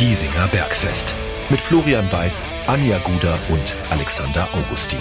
[0.00, 1.14] Giesinger Bergfest.
[1.50, 5.00] Mit Florian Weiß, Anja Guder und Alexander Augustin.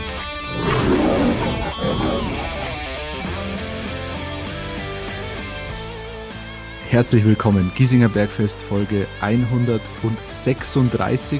[6.90, 11.40] Herzlich willkommen, Giesinger Bergfest Folge 136.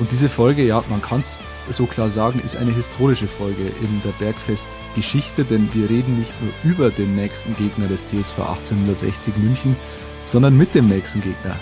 [0.00, 1.38] Und diese Folge, ja, man kann es
[1.70, 6.52] so klar sagen, ist eine historische Folge in der Bergfest-Geschichte, denn wir reden nicht nur
[6.64, 9.76] über den nächsten Gegner des TSV 1860 München,
[10.26, 11.54] sondern mit dem nächsten Gegner.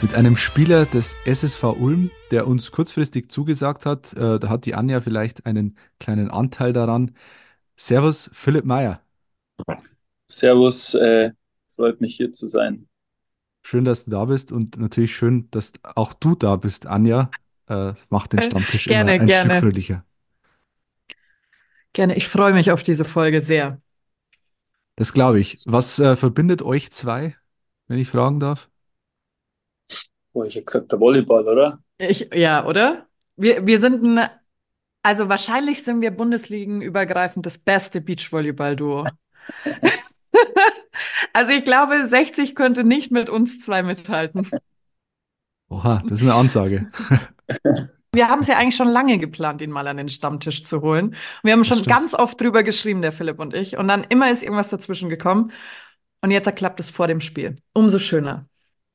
[0.00, 4.12] Mit einem Spieler des SSV Ulm, der uns kurzfristig zugesagt hat.
[4.12, 7.16] Äh, da hat die Anja vielleicht einen kleinen Anteil daran.
[7.76, 9.00] Servus, Philipp Meyer.
[10.28, 11.32] Servus, äh,
[11.74, 12.86] freut mich hier zu sein.
[13.64, 17.30] Schön, dass du da bist und natürlich schön, dass auch du da bist, Anja.
[17.66, 19.50] Äh, macht den Stammtisch gerne, immer ein gerne.
[19.50, 20.04] Stück fröhlicher.
[21.92, 23.80] Gerne, ich freue mich auf diese Folge sehr.
[24.94, 25.58] Das glaube ich.
[25.66, 27.34] Was äh, verbindet euch zwei,
[27.88, 28.68] wenn ich fragen darf?
[30.38, 31.82] Boah, ich hätte gesagt, der Volleyball, oder?
[31.98, 33.08] Ich, ja, oder?
[33.34, 34.30] Wir, wir sind ein,
[35.02, 39.04] also wahrscheinlich sind wir bundesligenübergreifend das beste Beachvolleyball-Duo.
[41.32, 44.48] also ich glaube, 60 könnte nicht mit uns zwei mithalten.
[45.70, 46.88] Oha, das ist eine Ansage.
[48.12, 51.16] Wir haben es ja eigentlich schon lange geplant, ihn mal an den Stammtisch zu holen.
[51.42, 51.96] Wir haben schon stimmt.
[51.96, 53.76] ganz oft drüber geschrieben, der Philipp und ich.
[53.76, 55.50] Und dann immer ist irgendwas dazwischen gekommen.
[56.22, 57.56] Und jetzt klappt es vor dem Spiel.
[57.72, 58.47] Umso schöner.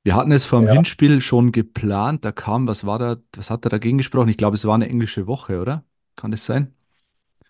[0.03, 0.73] Wir hatten es vom Ja.
[0.73, 2.25] Hinspiel schon geplant.
[2.25, 4.29] Da kam, was war da, was hat er dagegen gesprochen?
[4.29, 5.85] Ich glaube, es war eine englische Woche, oder?
[6.15, 6.73] Kann das sein?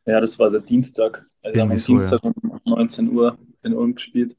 [0.05, 1.25] Ja, das war der Dienstag.
[1.41, 1.97] Also wir haben am so, ja.
[1.97, 4.35] Dienstag um 19 Uhr in Ulm gespielt.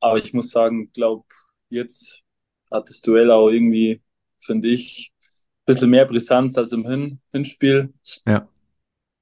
[0.00, 1.24] Aber ich muss sagen, glaube
[1.70, 2.22] jetzt
[2.70, 4.02] hat das Duell auch irgendwie,
[4.40, 7.92] finde ich, ein bisschen mehr Brisanz als im Hin Hinspiel.
[8.26, 8.48] Ja.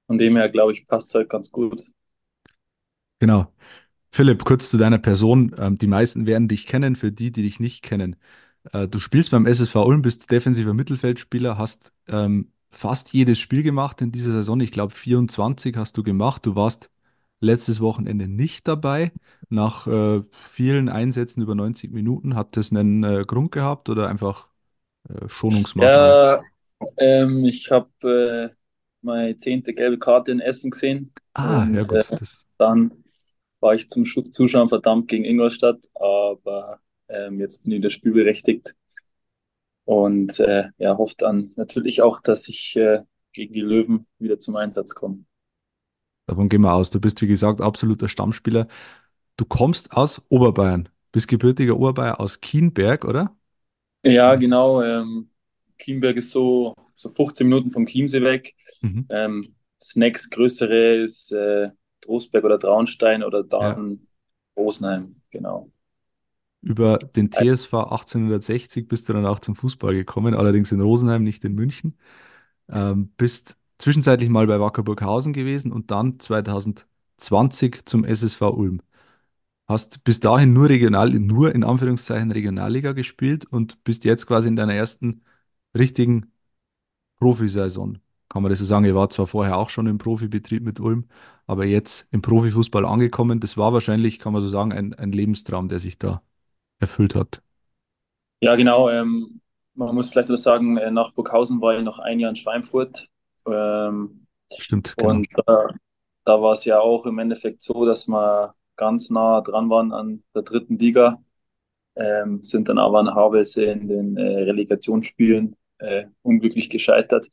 [0.07, 1.83] Von dem her, glaube ich, passt heute ganz gut.
[3.19, 3.53] Genau.
[4.13, 5.55] Philipp, kurz zu deiner Person.
[5.59, 8.17] Ähm, die meisten werden dich kennen, für die, die dich nicht kennen.
[8.73, 14.01] Äh, du spielst beim SSV Ulm, bist defensiver Mittelfeldspieler, hast ähm, fast jedes Spiel gemacht
[14.03, 14.61] in dieser Saison.
[14.61, 16.47] Ich glaube, 24 hast du gemacht.
[16.47, 16.91] Du warst
[17.41, 19.13] letztes Wochenende nicht dabei.
[19.49, 22.35] Nach äh, vielen Einsätzen über 90 Minuten.
[22.37, 24.49] Hat das einen äh, Grund gehabt oder einfach
[25.09, 26.19] äh, Schonungsmaßnahmen?
[26.19, 26.41] Ja,
[26.97, 28.57] ähm, ich habe
[29.03, 31.13] meine zehnte gelbe Karte in Essen gesehen.
[31.35, 32.11] Ah, ja Und, gut.
[32.11, 33.05] äh, Das, Dann
[33.61, 38.75] war ich zum Zuschauen verdammt gegen Ingolstadt, aber ähm, jetzt bin ich wieder spielberechtigt
[39.85, 43.01] und äh, ja, hoffe dann natürlich auch, dass ich äh,
[43.33, 45.25] gegen die Löwen wieder zum Einsatz komme.
[46.27, 46.91] davon gehen wir aus.
[46.91, 48.67] Du bist, wie gesagt, absoluter Stammspieler.
[49.37, 50.89] Du kommst aus Oberbayern.
[51.13, 53.37] Bist gebürtiger Oberbayer aus Kienberg, oder?
[54.05, 54.83] Ja, genau.
[54.83, 55.31] Ähm,
[55.79, 58.55] Chiemberg ist so, so 15 Minuten vom Chiemsee weg.
[58.83, 59.07] Mhm.
[59.11, 61.71] Ähm, das nächstgrößere ist äh,
[62.01, 64.07] Trostberg oder Traunstein oder dann
[64.57, 65.71] Rosenheim, genau.
[66.63, 71.45] Über den TSV 1860 bist du dann auch zum Fußball gekommen, allerdings in Rosenheim, nicht
[71.45, 71.97] in München.
[72.71, 78.83] Ähm, bist zwischenzeitlich mal bei Wacker Burghausen gewesen und dann 2020 zum SSV Ulm.
[79.69, 84.57] Hast bis dahin nur regional, nur in Anführungszeichen Regionalliga gespielt und bist jetzt quasi in
[84.57, 85.25] deiner ersten
[85.77, 86.33] richtigen
[87.19, 87.99] Profisaison.
[88.31, 88.85] Kann man das so sagen?
[88.85, 91.09] Ihr war zwar vorher auch schon im Profibetrieb mit Ulm,
[91.47, 93.41] aber jetzt im Profifußball angekommen.
[93.41, 96.23] Das war wahrscheinlich, kann man so sagen, ein, ein Lebenstraum, der sich da
[96.79, 97.43] erfüllt hat.
[98.41, 98.89] Ja, genau.
[98.89, 99.41] Ähm,
[99.75, 103.09] man muss vielleicht noch sagen, äh, nach Burghausen war ich noch ein Jahr in Schweinfurt.
[103.47, 104.27] Ähm,
[104.57, 105.11] Stimmt, genau.
[105.11, 105.69] und da,
[106.25, 110.23] da war es ja auch im Endeffekt so, dass wir ganz nah dran waren an
[110.35, 111.21] der dritten Liga,
[111.97, 117.29] ähm, sind dann aber an Havelse in den äh, Relegationsspielen äh, unglücklich gescheitert.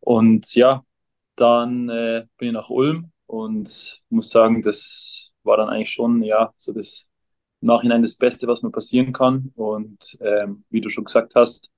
[0.00, 0.84] Und ja,
[1.36, 6.52] dann äh, bin ich nach Ulm und muss sagen, das war dann eigentlich schon ja
[6.56, 7.08] so das
[7.60, 9.52] Nachhinein das Beste, was mir passieren kann.
[9.56, 11.70] Und ähm, wie du schon gesagt hast,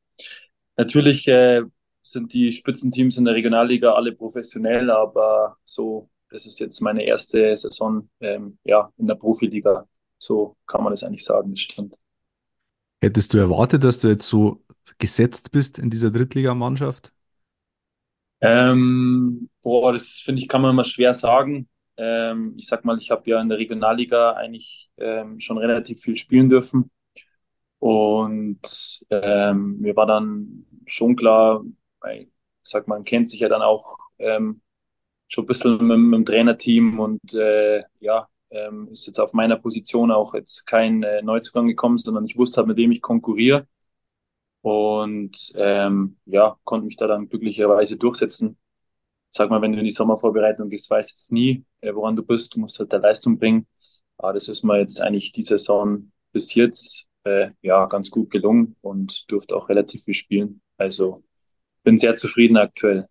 [0.76, 1.62] natürlich äh,
[2.02, 7.56] sind die Spitzenteams in der Regionalliga alle professionell, aber so, das ist jetzt meine erste
[7.56, 9.86] Saison ähm, ja, in der Profiliga.
[10.18, 11.96] So kann man das eigentlich sagen, das stimmt.
[13.00, 14.62] Hättest du erwartet, dass du jetzt so
[14.98, 17.12] gesetzt bist in dieser Drittligamannschaft?
[18.42, 21.68] Ähm, boah, das finde ich, kann man immer schwer sagen.
[21.96, 26.16] Ähm, ich sag mal, ich habe ja in der Regionalliga eigentlich ähm, schon relativ viel
[26.16, 26.90] spielen dürfen.
[27.80, 31.64] Und ähm, mir war dann schon klar,
[32.08, 32.28] ich
[32.62, 34.62] sag mal, man kennt sich ja dann auch ähm,
[35.28, 39.56] schon ein bisschen mit, mit dem Trainerteam und äh, ja, ähm, ist jetzt auf meiner
[39.58, 43.66] Position auch jetzt kein äh, Neuzugang gekommen, sondern ich wusste halt, mit wem ich konkurriere.
[44.62, 48.59] Und ähm, ja, konnte mich da dann glücklicherweise durchsetzen.
[49.31, 52.25] Sag mal, wenn du in die Sommervorbereitung gehst, weißt du jetzt nie, äh, woran du
[52.25, 52.55] bist.
[52.55, 53.67] Du musst halt der Leistung bringen.
[54.19, 58.76] Aber das ist mir jetzt eigentlich die Saison bis jetzt äh, ja ganz gut gelungen
[58.82, 60.62] und durfte auch relativ viel spielen.
[60.76, 61.25] Also
[61.85, 63.09] bin sehr zufrieden aktuell.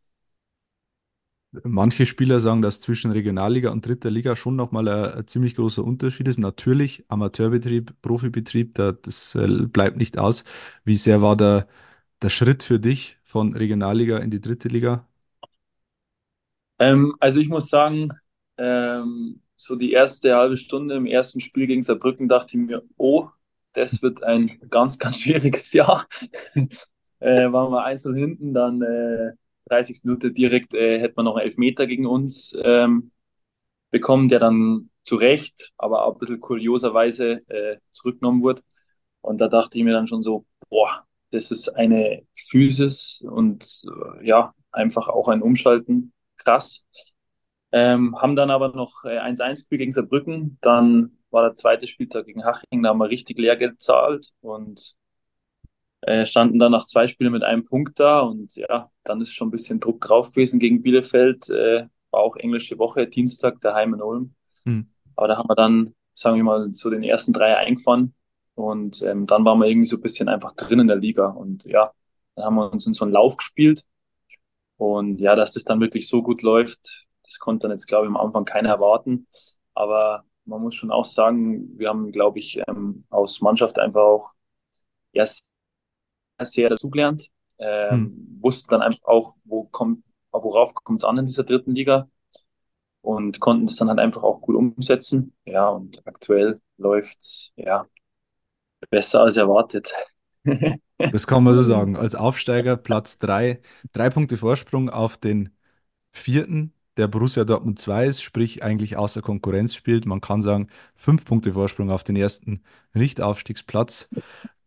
[1.64, 5.84] Manche Spieler sagen, dass zwischen Regionalliga und dritter Liga schon nochmal ein, ein ziemlich großer
[5.84, 6.40] Unterschied ist.
[6.40, 10.46] Natürlich, Amateurbetrieb, Profibetrieb, da, das äh, bleibt nicht aus.
[10.86, 11.68] Wie sehr war der,
[12.22, 15.08] der Schritt für dich von Regionalliga in die dritte Liga?
[16.80, 18.10] Ähm, also ich muss sagen,
[18.58, 23.30] ähm, so die erste halbe Stunde im ersten Spiel gegen Saarbrücken dachte ich mir, oh,
[23.74, 26.08] das wird ein ganz, ganz schwieriges Jahr.
[27.20, 29.34] äh, waren wir einzeln hinten, dann äh,
[29.66, 33.12] 30 Minuten direkt äh, hätte man noch einen Elfmeter gegen uns ähm,
[33.92, 38.62] bekommen, der dann zu Recht, aber auch ein bisschen kurioserweise äh, zurückgenommen wurde.
[39.22, 44.28] Und da dachte ich mir dann schon so, boah, das ist eine Physis und äh,
[44.28, 46.14] ja, einfach auch ein Umschalten.
[46.38, 46.84] Krass.
[47.72, 50.58] Ähm, haben dann aber noch äh, 1-1 gespielt gegen Saarbrücken.
[50.62, 54.96] Dann war der zweite Spieltag gegen Haching, da haben wir richtig Lehrgeld gezahlt und
[56.02, 58.22] äh, standen dann nach zwei Spielen mit einem Punkt da.
[58.22, 61.50] Und ja, dann ist schon ein bisschen Druck drauf gewesen gegen Bielefeld.
[61.50, 64.36] Äh, war auch englische Woche, Dienstag, daheim in Ulm.
[64.66, 64.90] Mhm.
[65.16, 68.14] Aber da haben wir dann, sagen wir mal, so den ersten Dreier eingefahren.
[68.56, 71.30] Und ähm, dann waren wir irgendwie so ein bisschen einfach drin in der Liga.
[71.30, 71.92] Und ja,
[72.36, 73.86] dann haben wir uns in so einen Lauf gespielt.
[74.78, 78.10] Und ja, dass das dann wirklich so gut läuft, das konnte dann jetzt, glaube ich,
[78.10, 79.28] am Anfang keiner erwarten.
[79.76, 84.34] Aber man muss schon auch sagen, wir haben, glaube ich, ähm, aus Mannschaft einfach auch
[85.14, 85.26] ja,
[86.46, 87.28] sehr dazugelernt.
[87.60, 88.38] Ähm, hm.
[88.42, 92.08] Wussten dann einfach auch, wo kommt, worauf kommt es an in dieser dritten Liga
[93.02, 95.34] und konnten das dann halt einfach auch gut umsetzen.
[95.46, 97.88] Ja, und aktuell läuft ja
[98.90, 99.94] besser als erwartet.
[100.98, 101.96] das kann man so sagen.
[101.96, 103.62] Als Aufsteiger Platz drei,
[103.94, 105.56] drei Punkte Vorsprung auf den
[106.12, 110.06] vierten, der Borussia Dortmund 2 ist, sprich eigentlich außer Konkurrenz spielt.
[110.06, 114.10] Man kann sagen, fünf Punkte Vorsprung auf den ersten Nicht-Aufstiegsplatz.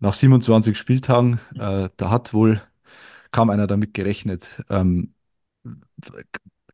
[0.00, 2.60] Nach 27 Spieltagen, äh, da hat wohl
[3.30, 4.62] kaum einer damit gerechnet.
[4.70, 5.14] Ähm,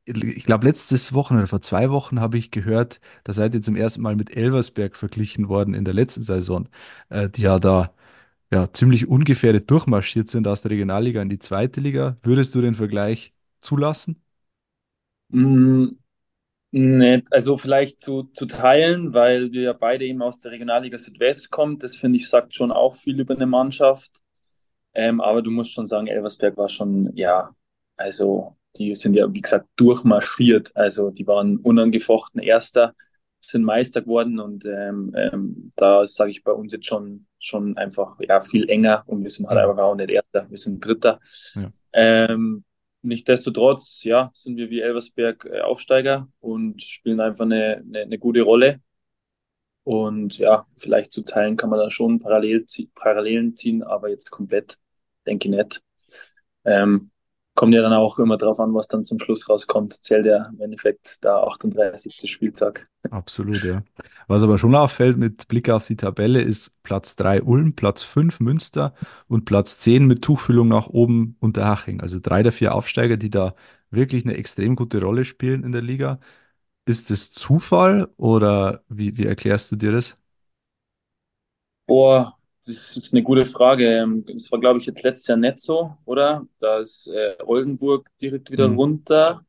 [0.04, 4.02] ich glaube, letztes Wochenende, vor zwei Wochen habe ich gehört, da seid ihr zum ersten
[4.02, 6.68] Mal mit Elversberg verglichen worden in der letzten Saison,
[7.10, 7.94] äh, die ja da
[8.52, 12.16] ja, ziemlich ungefährdet durchmarschiert sind aus der Regionalliga in die zweite Liga.
[12.22, 14.22] Würdest du den Vergleich zulassen?
[15.30, 15.96] Mm,
[16.70, 21.50] nee, also vielleicht zu, zu teilen, weil wir ja beide eben aus der Regionalliga Südwest
[21.50, 21.78] kommen.
[21.78, 24.20] Das finde ich, sagt schon auch viel über eine Mannschaft.
[24.94, 27.54] Ähm, aber du musst schon sagen, Elversberg war schon, ja,
[27.96, 30.74] also die sind ja, wie gesagt, durchmarschiert.
[30.76, 32.94] Also die waren unangefochten Erster,
[33.40, 38.18] sind Meister geworden und ähm, ähm, da sage ich bei uns jetzt schon, schon einfach
[38.20, 41.18] ja, viel enger und wir sind halt einfach auch nicht Erster, wir sind Dritter.
[41.54, 41.70] Ja.
[41.92, 42.64] Ähm,
[43.02, 48.42] Nichtsdestotrotz, ja, sind wir wie Elversberg äh, Aufsteiger und spielen einfach eine, eine, eine, gute
[48.42, 48.80] Rolle.
[49.84, 54.78] Und ja, vielleicht zu teilen kann man da schon Parallel, Parallelen ziehen, aber jetzt komplett
[55.26, 55.82] denke ich nicht.
[56.64, 57.10] Ähm,
[57.60, 60.02] kommt ja dann auch immer darauf an, was dann zum Schluss rauskommt.
[60.02, 62.26] Zählt ja im Endeffekt der 38.
[62.26, 62.88] Spieltag.
[63.10, 63.82] Absolut, ja.
[64.28, 68.38] Was aber schon auffällt mit Blick auf die Tabelle ist Platz 3 Ulm, Platz 5
[68.38, 68.94] Münster
[69.26, 72.00] und Platz 10 mit Tuchfüllung nach oben Unterhaching.
[72.00, 73.54] Also drei der vier Aufsteiger, die da
[73.90, 76.20] wirklich eine extrem gute Rolle spielen in der Liga.
[76.86, 80.18] Ist das Zufall oder wie, wie erklärst du dir das?
[81.86, 82.32] Boah,
[82.66, 83.86] das ist eine gute Frage.
[83.86, 86.46] Ähm, das war, glaube ich, jetzt letztes Jahr nicht so, oder?
[86.58, 88.76] Da ist äh, Oldenburg direkt wieder mhm.
[88.76, 89.40] runter.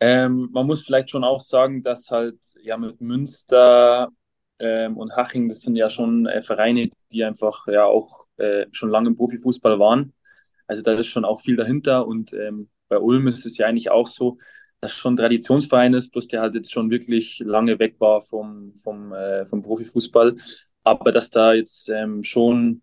[0.00, 4.10] Ähm, man muss vielleicht schon auch sagen, dass halt ja mit Münster
[4.58, 8.90] ähm, und Haching, das sind ja schon äh, Vereine, die einfach ja auch äh, schon
[8.90, 10.14] lange im Profifußball waren.
[10.66, 13.90] Also da ist schon auch viel dahinter und ähm, bei Ulm ist es ja eigentlich
[13.90, 14.38] auch so,
[14.80, 18.22] dass es schon ein Traditionsverein ist, bloß der halt jetzt schon wirklich lange weg war
[18.22, 20.34] vom, vom, äh, vom Profifußball
[20.90, 22.82] aber dass da jetzt ähm, schon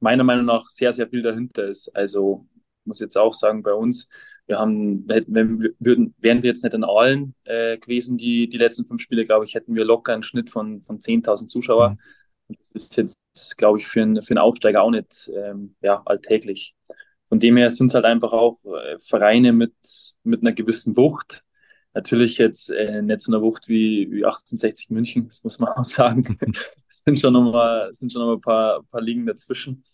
[0.00, 1.94] meiner Meinung nach sehr, sehr viel dahinter ist.
[1.94, 2.46] Also
[2.84, 4.08] muss jetzt auch sagen, bei uns,
[4.46, 8.58] wir haben, wenn wir, würden, wären wir jetzt nicht in allen äh, gewesen, die, die
[8.58, 11.90] letzten fünf Spiele, glaube ich, hätten wir locker einen Schnitt von, von 10.000 Zuschauer.
[12.48, 12.56] Mhm.
[12.58, 16.74] Das ist jetzt, glaube ich, für, einen, für einen Aufsteiger auch nicht ähm, ja, alltäglich.
[17.26, 19.74] Von dem her sind es halt einfach auch äh, Vereine mit,
[20.22, 21.44] mit einer gewissen Wucht.
[21.94, 25.84] Natürlich jetzt äh, nicht so eine Wucht wie, wie 1860 München, das muss man auch
[25.84, 26.38] sagen.
[27.04, 29.84] sind schon nochmal, sind schon noch ein paar, paar Ligen dazwischen.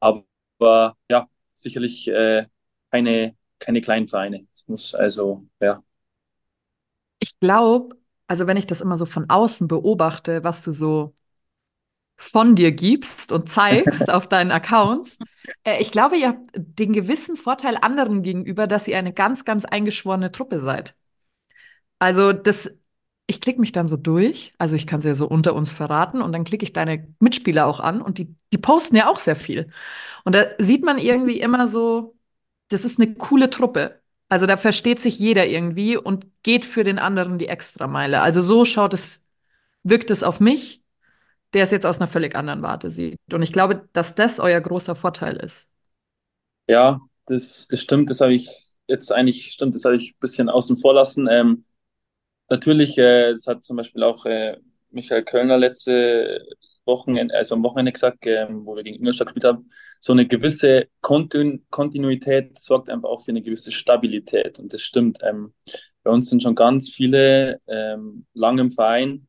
[0.00, 2.46] Aber ja, sicherlich äh,
[2.90, 4.46] keine, keine kleinen Vereine.
[4.54, 5.82] Es muss also, ja.
[7.18, 11.14] Ich glaube, also wenn ich das immer so von außen beobachte, was du so
[12.16, 15.18] von dir gibst und zeigst auf deinen Accounts,
[15.64, 19.64] äh, ich glaube, ihr habt den gewissen Vorteil anderen gegenüber, dass ihr eine ganz, ganz
[19.64, 20.94] eingeschworene Truppe seid.
[21.98, 22.70] Also das
[23.30, 24.52] ich klicke mich dann so durch.
[24.58, 27.66] Also ich kann es ja so unter uns verraten und dann klicke ich deine Mitspieler
[27.66, 29.70] auch an und die, die posten ja auch sehr viel.
[30.24, 32.16] Und da sieht man irgendwie immer so,
[32.68, 34.00] das ist eine coole Truppe.
[34.28, 38.20] Also da versteht sich jeder irgendwie und geht für den anderen die Extrameile.
[38.20, 39.22] Also so schaut es,
[39.84, 40.82] wirkt es auf mich,
[41.54, 43.18] der es jetzt aus einer völlig anderen Warte sieht.
[43.32, 45.68] Und ich glaube, dass das euer großer Vorteil ist.
[46.68, 48.10] Ja, das, das stimmt.
[48.10, 48.48] Das habe ich
[48.88, 51.28] jetzt eigentlich, stimmt, das habe ich ein bisschen außen vor lassen.
[51.30, 51.64] Ähm,
[52.50, 54.56] natürlich, äh, das hat zum Beispiel auch äh,
[54.90, 56.44] Michael Kölner letzte
[56.84, 60.88] Wochenende, also am Wochenende gesagt, ähm, wo wir gegen Ingolstadt gespielt haben, so eine gewisse
[61.00, 64.58] Kontinu Kontinuität sorgt einfach auch für eine gewisse Stabilität.
[64.58, 65.20] Und das stimmt.
[65.22, 65.54] Ähm,
[66.02, 69.28] bei uns sind schon ganz viele ähm, lange im Verein,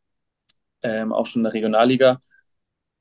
[0.84, 2.20] ähm, auch schon in der Regionalliga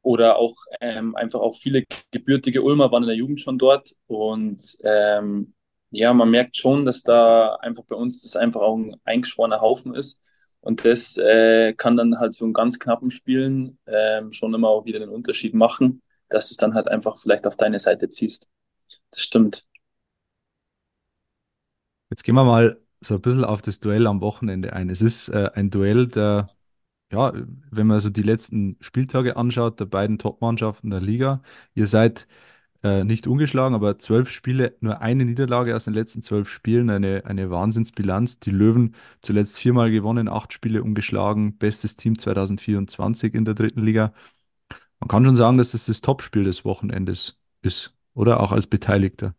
[0.02, 4.76] oder auch ähm, einfach auch viele gebürtige Ulmer waren in der Jugend schon dort und
[4.82, 5.54] ähm,
[5.90, 9.94] ja, man merkt schon, dass da einfach bei uns das einfach auch ein eingeschworener Haufen
[9.94, 10.20] ist
[10.61, 14.85] und das äh, kann dann halt so in ganz knappen Spielen ähm, schon immer auch
[14.85, 18.50] wieder den Unterschied machen, dass du es dann halt einfach vielleicht auf deine Seite ziehst.
[19.11, 19.64] Das stimmt.
[22.11, 24.90] Jetzt gehen wir mal so ein bisschen auf das Duell am Wochenende ein.
[24.90, 26.50] Es ist äh, ein Duell der
[27.12, 27.32] ja,
[27.70, 31.42] wenn man so die letzten Spieltage anschaut, der beiden Top-Mannschaften der Liga,
[31.75, 32.28] ihr seid
[32.82, 37.25] äh, nicht ungeschlagen, aber zwölf Spiele, nur eine Niederlage aus den letzten zwölf Spielen, eine,
[37.26, 38.40] eine Wahnsinnsbilanz.
[38.40, 44.12] Die Löwen zuletzt viermal gewonnen, acht Spiele ungeschlagen, bestes Team 2024 in der dritten Liga.
[45.00, 48.40] Man kann schon sagen, dass das das Topspiel des Wochenendes ist, oder?
[48.40, 49.34] Auch als Beteiligter.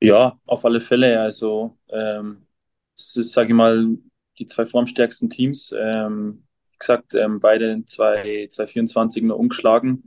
[0.00, 1.20] Ja, auf alle Fälle.
[1.20, 2.46] Also, ähm,
[2.94, 3.96] es ist, sage ich mal,
[4.38, 5.72] die zwei formstärksten Teams.
[5.76, 10.04] Ähm, wie gesagt, ähm, beide 224 nur umgeschlagen.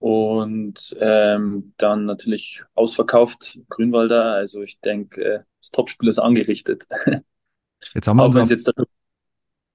[0.00, 4.32] Und ähm, dann natürlich ausverkauft Grünwalder.
[4.32, 6.84] Also ich denke, äh, das Topspiel ist angerichtet.
[7.94, 8.74] Jetzt haben wir Auch wenn es jetzt der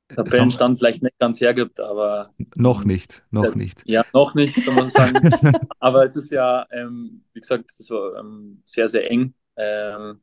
[0.10, 3.82] Tabellenstand vielleicht nicht ganz hergibt, aber noch nicht, noch äh, nicht.
[3.86, 5.32] ja, noch nicht, soll man sagen.
[5.80, 9.34] aber es ist ja, ähm, wie gesagt, das war ähm, sehr, sehr eng.
[9.56, 10.22] Ähm,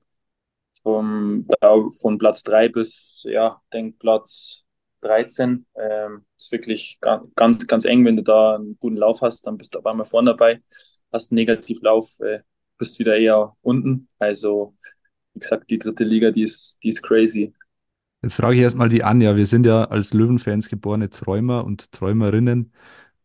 [0.82, 4.61] vom, ja, von Platz 3 bis, ja, denk Platz
[5.02, 5.66] 13.
[5.76, 9.74] Ähm, ist wirklich ganz, ganz eng, wenn du da einen guten Lauf hast, dann bist
[9.74, 10.62] du auf einmal vorne dabei.
[11.12, 12.40] Hast einen Negativlauf, äh,
[12.78, 14.08] bist wieder eher unten.
[14.18, 14.74] Also,
[15.34, 17.52] wie gesagt, die dritte Liga, die ist, die ist crazy.
[18.22, 19.36] Jetzt frage ich erstmal die Anja.
[19.36, 22.72] Wir sind ja als Löwenfans geborene Träumer und Träumerinnen.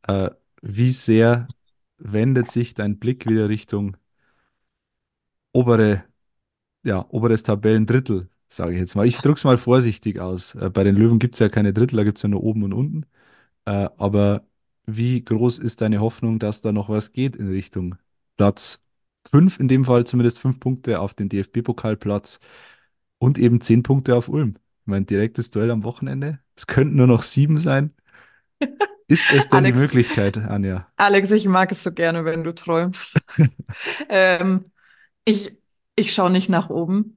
[0.07, 0.31] Äh,
[0.61, 1.47] wie sehr
[1.97, 3.97] wendet sich dein Blick wieder Richtung
[5.51, 6.03] obere
[6.87, 9.05] ja, oberes Tabellendrittel, sage ich jetzt mal.
[9.05, 10.55] Ich drücke es mal vorsichtig aus.
[10.55, 12.63] Äh, bei den Löwen gibt es ja keine Drittel, da gibt es ja nur oben
[12.63, 13.05] und unten.
[13.65, 14.45] Äh, aber
[14.85, 17.95] wie groß ist deine Hoffnung, dass da noch was geht in Richtung
[18.37, 18.83] Platz
[19.27, 22.39] 5, in dem Fall zumindest 5 Punkte auf den DFB-Pokalplatz
[23.17, 24.55] und eben 10 Punkte auf Ulm?
[24.81, 26.39] Ich meine, direktes Duell am Wochenende.
[26.55, 27.93] Es könnten nur noch sieben sein.
[29.09, 30.87] Ist es denn die Alex, Möglichkeit, Anja?
[30.97, 33.21] Alex, ich mag es so gerne, wenn du träumst.
[34.09, 34.71] ähm,
[35.23, 35.57] ich,
[35.95, 37.16] ich schaue nicht nach oben,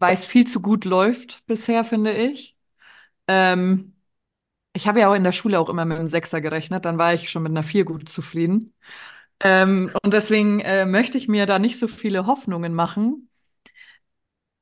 [0.00, 2.56] weil es viel zu gut läuft bisher, finde ich.
[3.28, 3.94] Ähm,
[4.74, 7.14] ich habe ja auch in der Schule auch immer mit einem Sechser gerechnet, dann war
[7.14, 8.74] ich schon mit einer Vier gut zufrieden.
[9.40, 13.28] Ähm, und deswegen äh, möchte ich mir da nicht so viele Hoffnungen machen,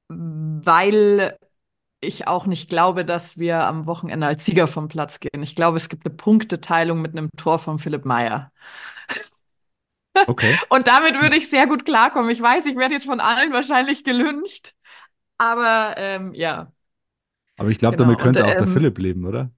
[0.08, 1.38] weil
[2.00, 5.42] ich auch nicht glaube, dass wir am Wochenende als Sieger vom Platz gehen.
[5.42, 8.52] Ich glaube, es gibt eine Punkteteilung mit einem Tor von Philipp Meyer.
[10.26, 10.56] Okay.
[10.70, 12.30] Und damit würde ich sehr gut klarkommen.
[12.30, 14.74] Ich weiß, ich werde jetzt von allen wahrscheinlich gelüncht,
[15.38, 16.72] aber ähm, ja,
[17.58, 17.98] Aber ich glaube, genau.
[17.98, 19.50] damit Und könnte auch der ähm, Philipp leben, oder?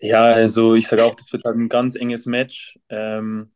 [0.00, 3.50] Ja, also ich sage auch, das wird halt ein ganz enges Match, ähm,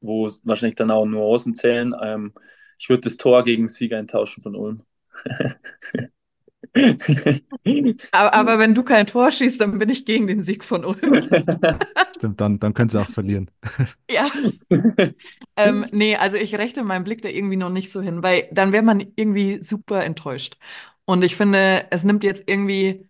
[0.00, 1.94] wo wahrscheinlich dann auch Nuancen zählen.
[2.00, 2.32] Ähm,
[2.78, 4.82] ich würde das Tor gegen Sieger eintauschen von Ulm.
[8.12, 11.28] aber, aber wenn du kein Tor schießt, dann bin ich gegen den Sieg von Ulm.
[12.24, 13.50] Stimmt, dann, dann könnte sie auch verlieren.
[14.10, 14.28] Ja.
[15.56, 18.72] Ähm, nee, also ich rechte meinen Blick da irgendwie noch nicht so hin, weil dann
[18.72, 20.56] wäre man irgendwie super enttäuscht.
[21.04, 23.08] Und ich finde, es nimmt jetzt irgendwie,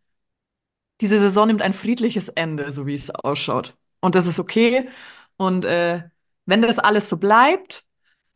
[1.00, 3.76] diese Saison nimmt ein friedliches Ende, so wie es ausschaut.
[4.00, 4.88] Und das ist okay.
[5.36, 6.02] Und äh,
[6.46, 7.84] wenn das alles so bleibt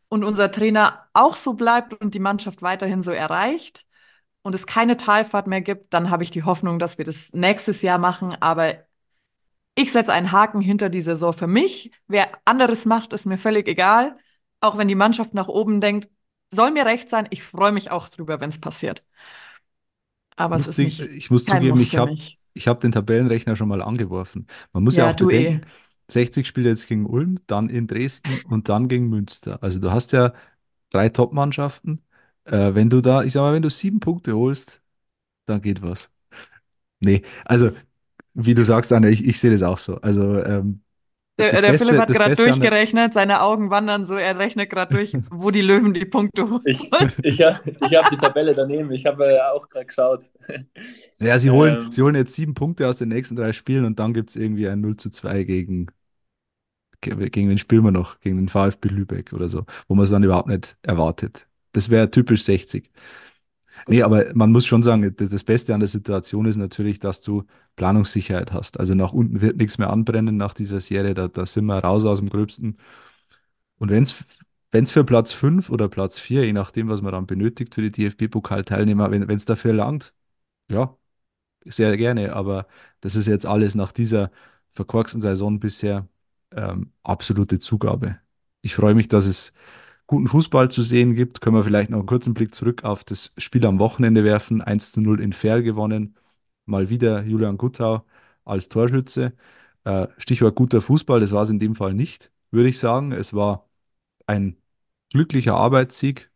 [0.09, 3.85] und unser Trainer auch so bleibt und die Mannschaft weiterhin so erreicht
[4.43, 7.81] und es keine Talfahrt mehr gibt, dann habe ich die Hoffnung, dass wir das nächstes
[7.83, 8.35] Jahr machen.
[8.41, 8.75] Aber
[9.79, 11.91] ich setze einen Haken hinter die Saison für mich.
[12.07, 14.17] Wer anderes macht, ist mir völlig egal.
[14.61, 16.09] Auch wenn die Mannschaft nach oben denkt,
[16.51, 17.27] soll mir recht sein.
[17.31, 19.03] Ich freue mich auch drüber, wenn es passiert.
[20.35, 22.15] Aber es Muss ist die- nicht ich muss kein zugeben, Muss ich habe
[22.53, 24.47] ich hab den Tabellenrechner schon mal angeworfen.
[24.73, 25.59] Man muss ja, Ja, auch eh.
[25.59, 25.61] bedenken,
[26.09, 29.61] 60 Spiele jetzt gegen Ulm, dann in Dresden und dann gegen Münster.
[29.63, 30.33] Also du hast ja
[30.91, 32.03] drei Top-Mannschaften.
[32.45, 34.81] Äh, wenn du da, ich sag mal, wenn du sieben Punkte holst,
[35.45, 36.11] dann geht was.
[36.99, 37.71] Nee, also
[38.45, 39.97] wie du sagst, Anne, ich, ich sehe das auch so.
[40.01, 40.81] Also ähm,
[41.39, 45.17] Der, der Beste, Philipp hat gerade durchgerechnet, seine Augen wandern so, er rechnet gerade durch,
[45.31, 46.89] wo die Löwen die Punkte holen Ich,
[47.21, 50.25] ich, hab- ich habe die Tabelle daneben, ich habe äh, auch gerade geschaut.
[51.19, 53.99] ja, sie holen, Ähm, sie holen jetzt sieben Punkte aus den nächsten drei Spielen und
[53.99, 55.87] dann gibt es irgendwie ein 0 zu 2 gegen,
[57.01, 58.19] ge- gegen wen spielen wir noch?
[58.21, 61.47] Gegen den VfB Lübeck oder so, wo man es dann überhaupt nicht erwartet.
[61.73, 62.89] Das wäre typisch 60.
[63.89, 67.45] Nee, aber man muss schon sagen, das Beste an der Situation ist natürlich, dass du
[67.75, 68.79] Planungssicherheit hast.
[68.79, 72.05] Also nach unten wird nichts mehr anbrennen nach dieser Serie, da, da sind wir raus
[72.05, 72.77] aus dem Gröbsten.
[73.77, 74.23] Und wenn es
[74.71, 77.81] wenn es für Platz 5 oder Platz 4, je nachdem, was man dann benötigt für
[77.81, 80.13] die DFB-Pokal-Teilnehmer, wenn es dafür langt,
[80.71, 80.97] ja,
[81.65, 82.33] sehr gerne.
[82.35, 82.67] Aber
[83.01, 84.31] das ist jetzt alles nach dieser
[84.71, 86.07] verkorksten Saison bisher
[86.51, 88.19] ähm, absolute Zugabe.
[88.61, 89.53] Ich freue mich, dass es
[90.09, 91.39] guten Fußball zu sehen gibt.
[91.39, 94.61] Können wir vielleicht noch einen kurzen Blick zurück auf das Spiel am Wochenende werfen.
[94.61, 96.15] 1 zu 0 in Fair gewonnen.
[96.65, 98.05] Mal wieder Julian Guttau
[98.43, 99.33] als Torschütze.
[99.83, 103.11] Äh, Stichwort guter Fußball, das war es in dem Fall nicht, würde ich sagen.
[103.11, 103.69] Es war
[104.27, 104.57] ein
[105.11, 106.31] glücklicher Arbeitssieg.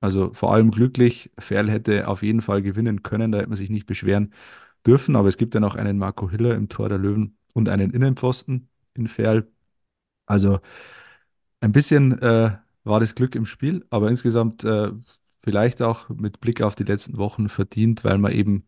[0.00, 1.30] Also vor allem glücklich.
[1.38, 4.34] Ferl hätte auf jeden Fall gewinnen können, da hätte man sich nicht beschweren
[4.86, 5.16] dürfen.
[5.16, 8.68] Aber es gibt ja noch einen Marco Hiller im Tor der Löwen und einen Innenpfosten
[8.94, 9.48] in Ferl.
[10.26, 10.60] Also
[11.60, 12.56] ein bisschen äh,
[12.86, 14.92] war das Glück im Spiel, aber insgesamt äh,
[15.40, 18.64] vielleicht auch mit Blick auf die letzten Wochen verdient, weil man eben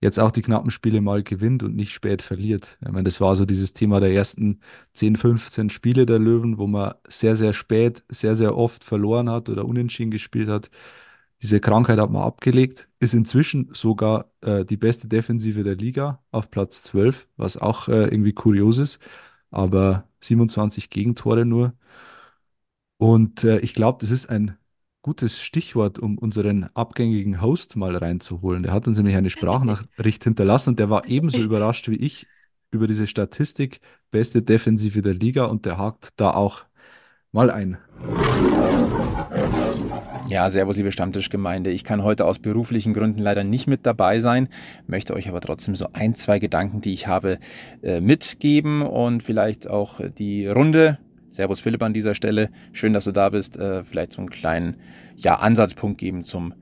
[0.00, 2.78] jetzt auch die knappen Spiele mal gewinnt und nicht spät verliert.
[2.82, 4.60] Ich meine, das war so dieses Thema der ersten
[4.92, 9.48] 10, 15 Spiele der Löwen, wo man sehr, sehr spät, sehr, sehr oft verloren hat
[9.48, 10.70] oder unentschieden gespielt hat.
[11.42, 16.50] Diese Krankheit hat man abgelegt, ist inzwischen sogar äh, die beste Defensive der Liga auf
[16.50, 18.98] Platz 12, was auch äh, irgendwie kurios ist,
[19.50, 21.74] aber 27 Gegentore nur.
[22.98, 24.56] Und äh, ich glaube, das ist ein
[25.02, 28.64] gutes Stichwort, um unseren abgängigen Host mal reinzuholen.
[28.64, 32.26] Der hat uns nämlich eine Sprachnachricht hinterlassen und der war ebenso überrascht wie ich
[32.70, 36.64] über diese Statistik, beste Defensive der Liga und der hakt da auch
[37.32, 37.78] mal ein.
[40.28, 41.70] Ja, servus, liebe Stammtischgemeinde.
[41.70, 44.48] Ich kann heute aus beruflichen Gründen leider nicht mit dabei sein,
[44.86, 47.38] möchte euch aber trotzdem so ein, zwei Gedanken, die ich habe,
[47.82, 50.98] äh, mitgeben und vielleicht auch die Runde.
[51.38, 52.50] Servus Philipp an dieser Stelle.
[52.72, 53.56] Schön, dass du da bist.
[53.56, 54.78] Äh, vielleicht so einen kleinen
[55.14, 56.52] ja, Ansatzpunkt geben zum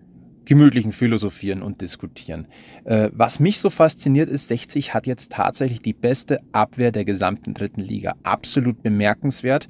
[0.45, 2.47] gemütlichen Philosophieren und Diskutieren.
[2.85, 7.55] Äh, was mich so fasziniert ist, 60 hat jetzt tatsächlich die beste Abwehr der gesamten
[7.55, 8.17] dritten Liga.
[8.23, 9.67] Absolut bemerkenswert.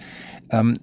[0.50, 0.74] Ähm,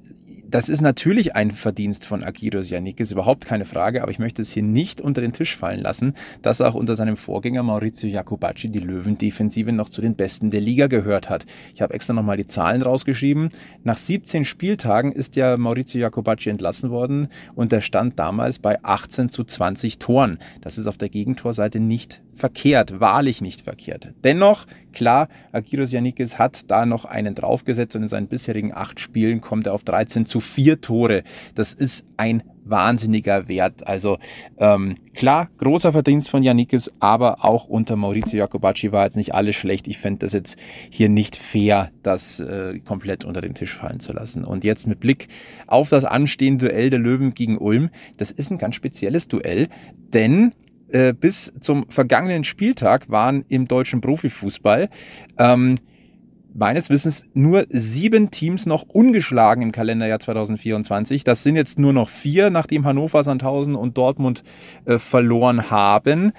[0.53, 4.43] das ist natürlich ein Verdienst von Akiros Yannick, ist überhaupt keine Frage, aber ich möchte
[4.43, 6.13] es hier nicht unter den Tisch fallen lassen,
[6.43, 10.85] dass auch unter seinem Vorgänger Maurizio Jacobacci die Löwendefensive noch zu den besten der Liga
[10.85, 11.47] gehört hat.
[11.73, 13.49] Ich habe extra nochmal die Zahlen rausgeschrieben.
[13.83, 19.29] Nach 17 Spieltagen ist ja Maurizio Jacobacci entlassen worden und der stand damals bei 18
[19.29, 20.37] zu 20 Toren.
[20.61, 24.13] Das ist auf der Gegentorseite nicht verkehrt, wahrlich nicht verkehrt.
[24.23, 29.41] Dennoch, klar, Agiros Janikis hat da noch einen draufgesetzt und in seinen bisherigen acht Spielen
[29.41, 31.23] kommt er auf 13 zu 4 Tore.
[31.55, 33.85] Das ist ein wahnsinniger Wert.
[33.87, 34.17] Also
[34.57, 39.55] ähm, klar, großer Verdienst von Janikis, aber auch unter Maurizio Jacobacci war jetzt nicht alles
[39.55, 39.87] schlecht.
[39.87, 40.57] Ich fände das jetzt
[40.89, 44.45] hier nicht fair, das äh, komplett unter den Tisch fallen zu lassen.
[44.45, 45.27] Und jetzt mit Blick
[45.67, 49.69] auf das anstehende Duell der Löwen gegen Ulm, das ist ein ganz spezielles Duell,
[50.13, 50.53] denn
[50.93, 54.89] äh, bis zum vergangenen Spieltag waren im deutschen Profifußball
[55.37, 55.75] ähm,
[56.53, 61.23] meines Wissens nur sieben Teams noch ungeschlagen im Kalenderjahr 2024.
[61.23, 64.43] Das sind jetzt nur noch vier, nachdem Hannover, Sandhausen und Dortmund
[64.85, 66.31] äh, verloren haben.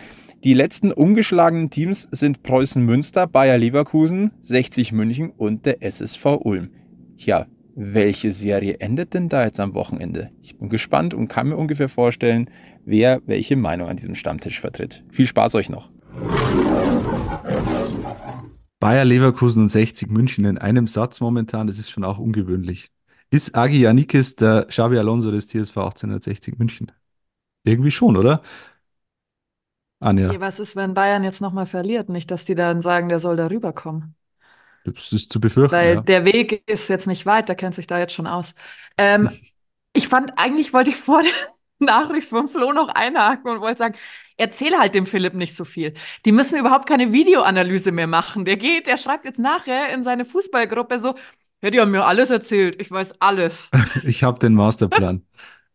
[0.45, 6.71] Die letzten ungeschlagenen Teams sind Preußen Münster, Bayer Leverkusen, 60 München und der SSV Ulm.
[7.17, 10.31] Ja, welche Serie endet denn da jetzt am Wochenende?
[10.43, 12.51] Ich bin gespannt und kann mir ungefähr vorstellen,
[12.85, 15.03] wer welche Meinung an diesem Stammtisch vertritt.
[15.11, 15.91] Viel Spaß euch noch.
[18.79, 22.91] Bayer Leverkusen und 60 München in einem Satz momentan, das ist schon auch ungewöhnlich.
[23.31, 26.93] Ist Agi Janikis der Xabi Alonso des TSV 1860 München?
[27.65, 28.43] Irgendwie schon, oder?
[30.01, 32.11] Anja, was ist, wenn Bayern jetzt nochmal verliert?
[32.11, 34.15] Nicht, dass die dann sagen, der soll da rüberkommen.
[34.85, 36.01] Das ist zu befürchten, Weil ja.
[36.01, 38.55] der Weg ist jetzt nicht weit, der kennt sich da jetzt schon aus.
[38.99, 39.31] Ähm,
[39.93, 41.33] ich fand, eigentlich wollte ich vor der
[41.79, 43.97] Nachricht von Flo noch einhaken und wollte sagen,
[44.37, 45.95] erzähl halt dem Philipp nicht so viel.
[46.25, 48.45] Die müssen überhaupt keine Videoanalyse mehr machen.
[48.45, 51.15] Der geht, der schreibt jetzt nachher in seine Fußballgruppe so,
[51.63, 53.71] ja, die haben mir alles erzählt, ich weiß alles.
[54.05, 55.23] Ich habe den Masterplan.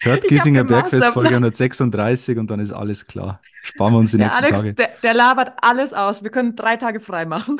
[0.01, 1.43] Hört Giesinger Bergfest Folge Masterplan.
[1.43, 3.41] 136 und dann ist alles klar.
[3.63, 4.73] Sparen wir uns die Der nächsten Alex, Tage.
[4.75, 6.23] der, der labert alles aus.
[6.23, 7.59] Wir können drei Tage frei machen.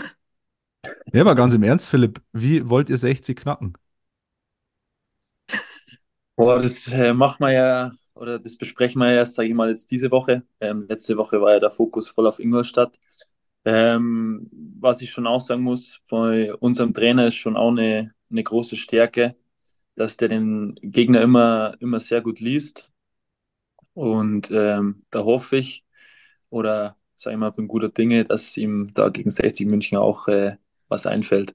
[1.13, 3.73] Ja, aber ganz im Ernst, Philipp, wie wollt ihr 60 knacken?
[6.35, 9.69] Boah, das äh, machen wir ja, oder das besprechen wir ja erst, sage ich mal,
[9.69, 10.43] jetzt diese Woche.
[10.61, 12.97] Ähm, letzte Woche war ja der Fokus voll auf Ingolstadt.
[13.65, 18.43] Ähm, was ich schon auch sagen muss, bei unserem Trainer ist schon auch eine, eine
[18.43, 19.35] große Stärke,
[19.95, 22.89] dass der den Gegner immer, immer sehr gut liest.
[23.93, 25.85] Und ähm, da hoffe ich,
[26.49, 30.57] oder sage ich mal, bin guter Dinge, dass ihm da gegen 60 München auch äh,
[30.89, 31.54] was einfällt.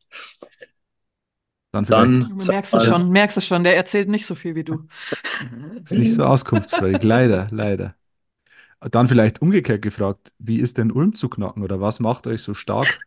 [1.73, 2.20] Dann vielleicht.
[2.20, 4.87] Dann, Du merkst es schon, merkst es schon, der erzählt nicht so viel wie du.
[5.85, 7.94] Ist nicht so auskunftsfreudig, leider, leider.
[8.81, 12.55] Dann vielleicht umgekehrt gefragt, wie ist denn Ulm zu knacken oder was macht euch so
[12.55, 13.01] stark?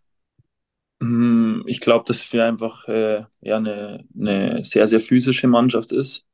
[1.00, 6.26] Mm, Ich glaube, dass wir einfach äh, ja, eine, eine sehr, sehr physische Mannschaft ist,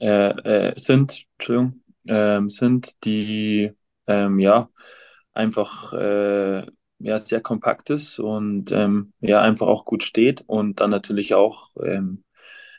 [0.00, 3.72] äh, äh, sind, Entschuldigung, ähm, sind, die
[4.08, 4.70] ähm, ja
[5.34, 6.66] einfach äh,
[6.98, 11.70] ja, sehr kompakt ist und ähm, ja einfach auch gut steht und dann natürlich auch
[11.82, 12.24] ähm,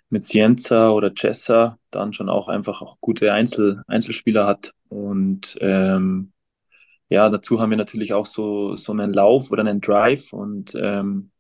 [0.10, 6.34] mit Cienza oder Cessa dann schon auch einfach auch gute Einzel Einzelspieler hat und ähm,
[7.10, 11.32] ja, dazu haben wir natürlich auch so, so einen Lauf oder einen Drive und ähm,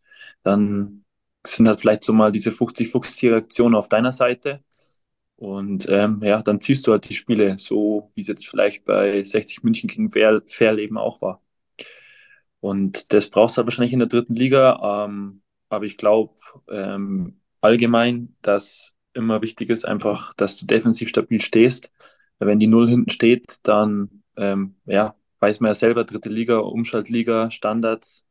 [0.43, 1.05] dann
[1.45, 4.63] sind halt vielleicht so mal diese 50-50-Reaktionen auf deiner Seite.
[5.37, 9.23] Und ähm, ja, dann ziehst du halt die Spiele, so wie es jetzt vielleicht bei
[9.23, 11.41] 60 München gegen Fair, Fairleben auch war.
[12.65, 15.05] Und das brauchst du halt wahrscheinlich in der dritten Liga.
[15.05, 16.35] Ähm, aber ich glaube
[16.69, 21.91] ähm, allgemein, dass immer wichtig ist, einfach, dass du defensiv stabil stehst.
[22.39, 27.51] Wenn die Null hinten steht, dann ähm, ja, weiß man ja selber, dritte Liga, Umschaltliga,
[27.51, 28.25] Standards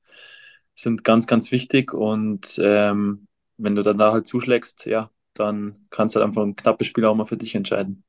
[0.74, 1.94] sind ganz, ganz wichtig.
[1.94, 6.56] Und ähm, wenn du dann da halt zuschlägst, ja, dann kannst du halt einfach ein
[6.56, 8.04] knappes Spiel auch mal für dich entscheiden.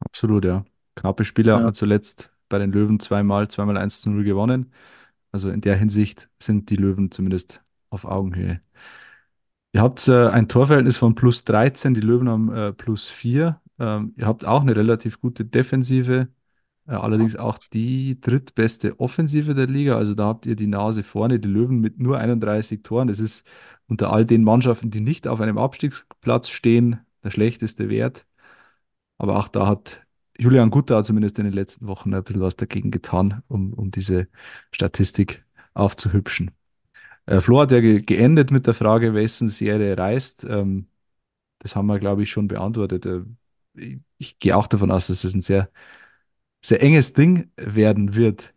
[0.00, 0.64] Absolut, ja.
[0.94, 1.58] Knappe Spiele Ja.
[1.58, 4.72] man zuletzt bei den Löwen zweimal, zweimal 1 zu 0 gewonnen.
[5.32, 8.60] Also in der Hinsicht sind die Löwen zumindest auf Augenhöhe.
[9.72, 13.60] Ihr habt äh, ein Torverhältnis von plus 13, die Löwen haben äh, plus 4.
[13.78, 16.28] Ähm, ihr habt auch eine relativ gute Defensive,
[16.86, 19.96] äh, allerdings auch die drittbeste Offensive der Liga.
[19.96, 23.08] Also da habt ihr die Nase vorne, die Löwen mit nur 31 Toren.
[23.08, 23.46] Das ist
[23.88, 28.26] unter all den Mannschaften, die nicht auf einem Abstiegsplatz stehen, der schlechteste Wert.
[29.18, 30.01] Aber auch da hat
[30.38, 34.28] Julian Gutta zumindest in den letzten Wochen ein bisschen was dagegen getan, um, um diese
[34.72, 36.50] Statistik aufzuhübschen.
[37.26, 40.44] Äh, Flo hat ja ge geendet mit der Frage, wessen Serie reißt.
[40.44, 40.88] Ähm,
[41.60, 43.06] das haben wir, glaube ich, schon beantwortet.
[43.06, 43.22] Äh,
[43.74, 45.70] ich ich gehe auch davon aus, dass es ein sehr,
[46.64, 48.54] sehr enges Ding werden wird.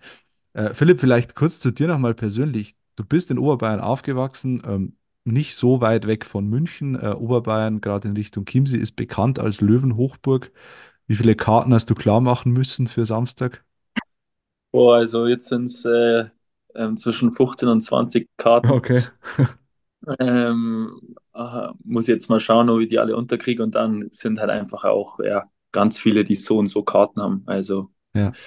[0.54, 2.76] Äh, Philipp, vielleicht kurz zu dir nochmal persönlich.
[2.96, 6.96] Du bist in Oberbayern aufgewachsen, ähm, nicht so weit weg von München.
[6.96, 10.52] Äh, Oberbayern, gerade in Richtung Chiemsee, ist bekannt als Löwenhochburg.
[11.08, 13.64] Wie viele Karten hast du klar machen müssen für Samstag?
[14.72, 16.30] Boah, also jetzt sind es äh,
[16.76, 18.72] ähm, zwischen 15 und 20 Karten.
[18.72, 19.04] Okay.
[20.20, 24.50] Ähm, aha, muss jetzt mal schauen, ob ich die alle unterkriege und dann sind halt
[24.52, 27.44] einfach auch ja, ganz viele, die so und so Karten haben.
[27.48, 28.38] Also Ja.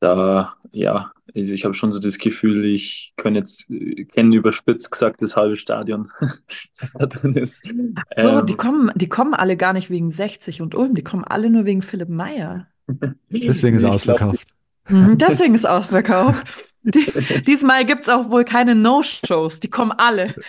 [0.00, 4.90] Da, ja, also ich habe schon so das Gefühl, ich kann jetzt, äh, kenne überspitzt
[4.90, 6.10] gesagt das halbe Stadion,
[6.80, 7.64] das da drin ist.
[7.94, 11.04] Ach so, die Ähm, kommen, die kommen alle gar nicht wegen 60 und Ulm, die
[11.04, 12.68] kommen alle nur wegen Philipp Meyer.
[13.30, 14.48] Deswegen ist ich ausverkauft.
[14.88, 16.64] Mhm, deswegen ist ausverkauft.
[16.82, 17.04] Die,
[17.42, 20.34] diesmal gibt es auch wohl keine No-Shows, die kommen alle.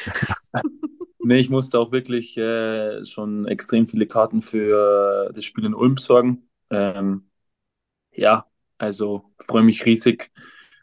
[1.21, 5.95] Nee, ich musste auch wirklich äh, schon extrem viele Karten für das Spiel in Ulm
[5.95, 6.49] besorgen.
[6.71, 7.29] Ähm,
[8.11, 8.48] ja,
[8.79, 10.31] also freue mich riesig,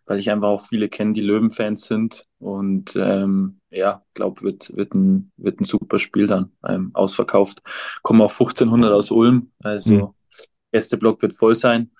[0.06, 2.26] weil ich einfach auch viele kenne, die Löwen-Fans sind.
[2.38, 7.62] Und ähm, ja, glaube, wird, wird, ein, wird ein super Spiel dann ähm, ausverkauft.
[8.02, 10.14] Kommen auch 1500 aus Ulm, also Mhm.
[10.72, 11.92] erster Block wird voll sein.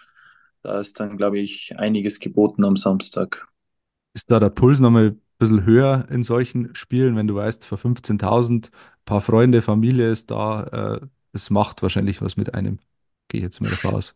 [0.63, 3.49] Da ist dann, glaube ich, einiges geboten am Samstag.
[4.15, 7.79] Ist da der Puls nochmal ein bisschen höher in solchen Spielen, wenn du weißt, vor
[7.79, 12.79] 15.000, ein paar Freunde, Familie ist da, äh, das macht wahrscheinlich was mit einem.
[13.29, 14.15] Gehe ich jetzt mal davon aus.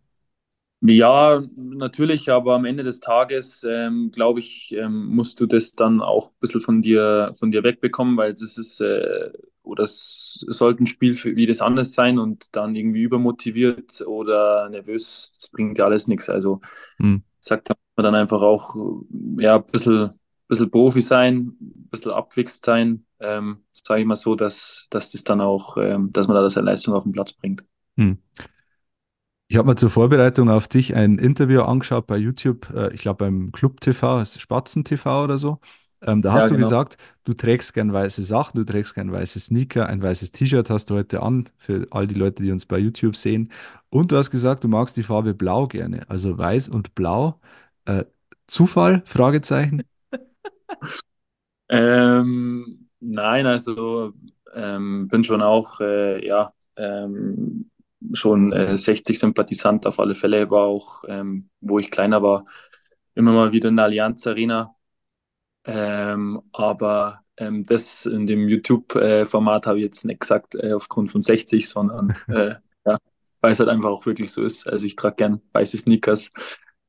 [0.82, 6.00] Ja, natürlich, aber am Ende des Tages, ähm, glaube ich, ähm, musst du das dann
[6.00, 9.30] auch ein bisschen von dir, von dir wegbekommen, weil das ist, äh,
[9.62, 14.70] oder es sollte ein Spiel für, wie das anders sein und dann irgendwie übermotiviert oder
[14.70, 16.30] nervös, das bringt ja alles nichts.
[16.30, 16.60] Also,
[16.96, 17.22] Hm.
[17.40, 18.74] sagt man dann einfach auch,
[19.38, 20.10] ja, ein bisschen,
[20.48, 25.24] bisschen Profi sein, ein bisschen abgewichst sein, ähm, sage ich mal so, dass, dass das
[25.24, 27.66] dann auch, ähm, dass man da seine Leistung auf den Platz bringt.
[27.98, 28.16] Hm.
[29.52, 33.24] Ich habe mir zur Vorbereitung auf dich ein Interview angeschaut bei YouTube, äh, ich glaube
[33.24, 35.58] beim Club TV, Spatzen TV oder so.
[36.02, 36.56] Ähm, da hast Ja, du genau.
[36.56, 40.86] gesagt, du trägst gern weiße Sachen, du trägst gern weiße Sneaker, ein weißes T-Shirt hast
[40.90, 43.52] du heute an, für all die Leute, die uns bei YouTube sehen.
[43.90, 47.40] Und du hast gesagt, du magst die Farbe Blau gerne, also weiß und Blau.
[47.86, 48.04] Äh,
[48.46, 49.02] Zufall?
[49.04, 49.82] Fragezeichen.
[51.68, 54.12] Ähm, nein, also
[54.54, 57.70] ähm, bin schon auch, äh, ja, ähm,
[58.12, 62.46] schon äh, 60 Sympathisant auf alle Fälle, war auch, ähm, wo ich kleiner war,
[63.14, 64.74] immer mal wieder in der Allianz Arena.
[65.64, 71.20] Ähm, aber ähm, das in dem YouTube-Format habe ich jetzt nicht gesagt äh, aufgrund von
[71.20, 72.98] 60, sondern äh, ja,
[73.40, 74.66] weil es halt einfach auch wirklich so ist.
[74.66, 76.32] Also ich trage gern weiße Sneakers,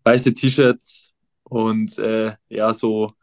[0.03, 3.13] weiße T-Shirts und äh, ja, so,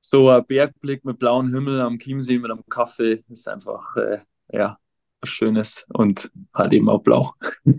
[0.00, 4.20] so ein Bergblick mit blauem Himmel am Chiemsee mit einem Kaffee ist einfach äh,
[4.50, 4.78] ja,
[5.24, 7.34] Schönes und halt eben auch blau.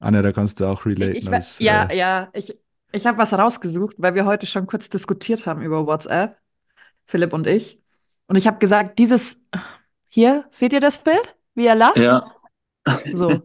[0.00, 1.16] Anja, da kannst du auch relaten.
[1.16, 2.58] Ich, als, ja, äh, ja, ich,
[2.90, 6.38] ich habe was rausgesucht, weil wir heute schon kurz diskutiert haben über WhatsApp,
[7.06, 7.80] Philipp und ich.
[8.26, 9.40] Und ich habe gesagt, dieses
[10.08, 11.96] hier, seht ihr das Bild, wie er lacht?
[11.96, 12.32] Ja,
[13.12, 13.42] So.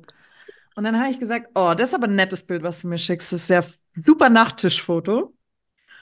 [0.75, 2.97] Und dann habe ich gesagt, oh, das ist aber ein nettes Bild, was du mir
[2.97, 3.31] schickst.
[3.33, 3.63] Das ist ja
[4.05, 5.21] super Nachttischfoto.
[5.23, 5.35] Und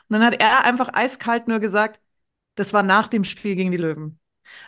[0.09, 2.01] dann hat er einfach eiskalt nur gesagt,
[2.55, 4.19] das war nach dem Spiel gegen die Löwen.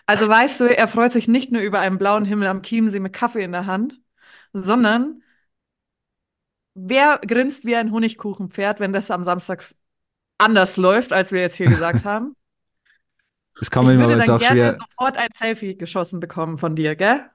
[0.06, 3.14] Also weißt du, er freut sich nicht nur über einen blauen Himmel am Chiemsee mit
[3.14, 4.00] Kaffee in der Hand,
[4.54, 5.24] sondern
[6.76, 9.64] wer grinst wie ein Honigkuchenpferd, wenn das am Samstag
[10.38, 12.36] anders läuft, als wir jetzt hier gesagt haben?
[13.60, 15.78] das kann Ich man immer würde aber jetzt dann auch gerne schwer, sofort ein Selfie
[15.78, 17.26] geschossen bekommen von dir, gell?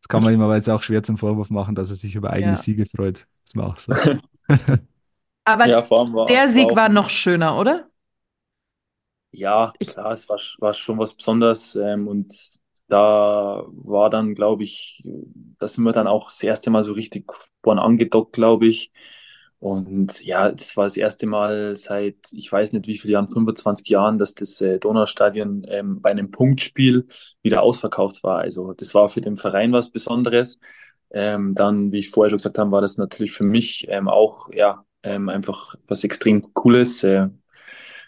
[0.00, 2.30] das kann man ihm aber jetzt auch schwer zum Vorwurf machen, dass er sich über
[2.30, 2.56] eigene Ja.
[2.56, 3.26] Siege freut.
[3.44, 3.92] Das war auch so.
[5.44, 5.82] Aber ja,
[6.28, 7.89] der Sieg auch- war noch schöner, oder?
[9.32, 11.74] Ja, Ich- klar, es war, war schon was Besonderes.
[11.76, 12.34] Ähm, und
[12.88, 15.02] da war dann, glaube ich,
[15.58, 17.30] da sind wir dann auch das erste Mal so richtig
[17.62, 18.92] vorne angedockt, glaube ich.
[19.60, 23.88] Und ja, es war das erste Mal seit, ich weiß nicht wie viele Jahren, 25
[23.88, 27.06] Jahren, dass das äh, Donaustadion ähm, bei einem Punktspiel
[27.42, 28.38] wieder ausverkauft war.
[28.40, 30.58] Also das war für den Verein was Besonderes.
[31.12, 34.48] Ähm, dann, wie ich vorher schon gesagt habe, war das natürlich für mich ähm, auch
[34.54, 37.02] ja ähm, einfach was extrem Cooles.
[37.04, 37.28] Äh,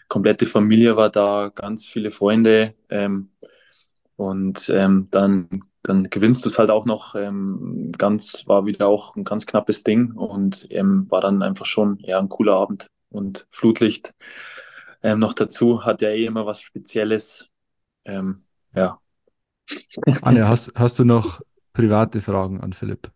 [0.07, 2.75] komplette Familie war da, ganz viele Freunde.
[2.89, 3.29] Ähm,
[4.15, 7.15] und ähm, dann, dann gewinnst du es halt auch noch.
[7.15, 11.97] Ähm, ganz, war wieder auch ein ganz knappes Ding und ähm, war dann einfach schon
[11.99, 12.87] ja, ein cooler Abend.
[13.09, 14.13] Und Flutlicht
[15.03, 17.49] ähm, noch dazu hat ja eh immer was Spezielles.
[18.05, 18.43] Ähm,
[18.75, 18.99] ja.
[20.21, 21.41] Anja, hast, hast du noch
[21.73, 23.11] private Fragen an Philipp?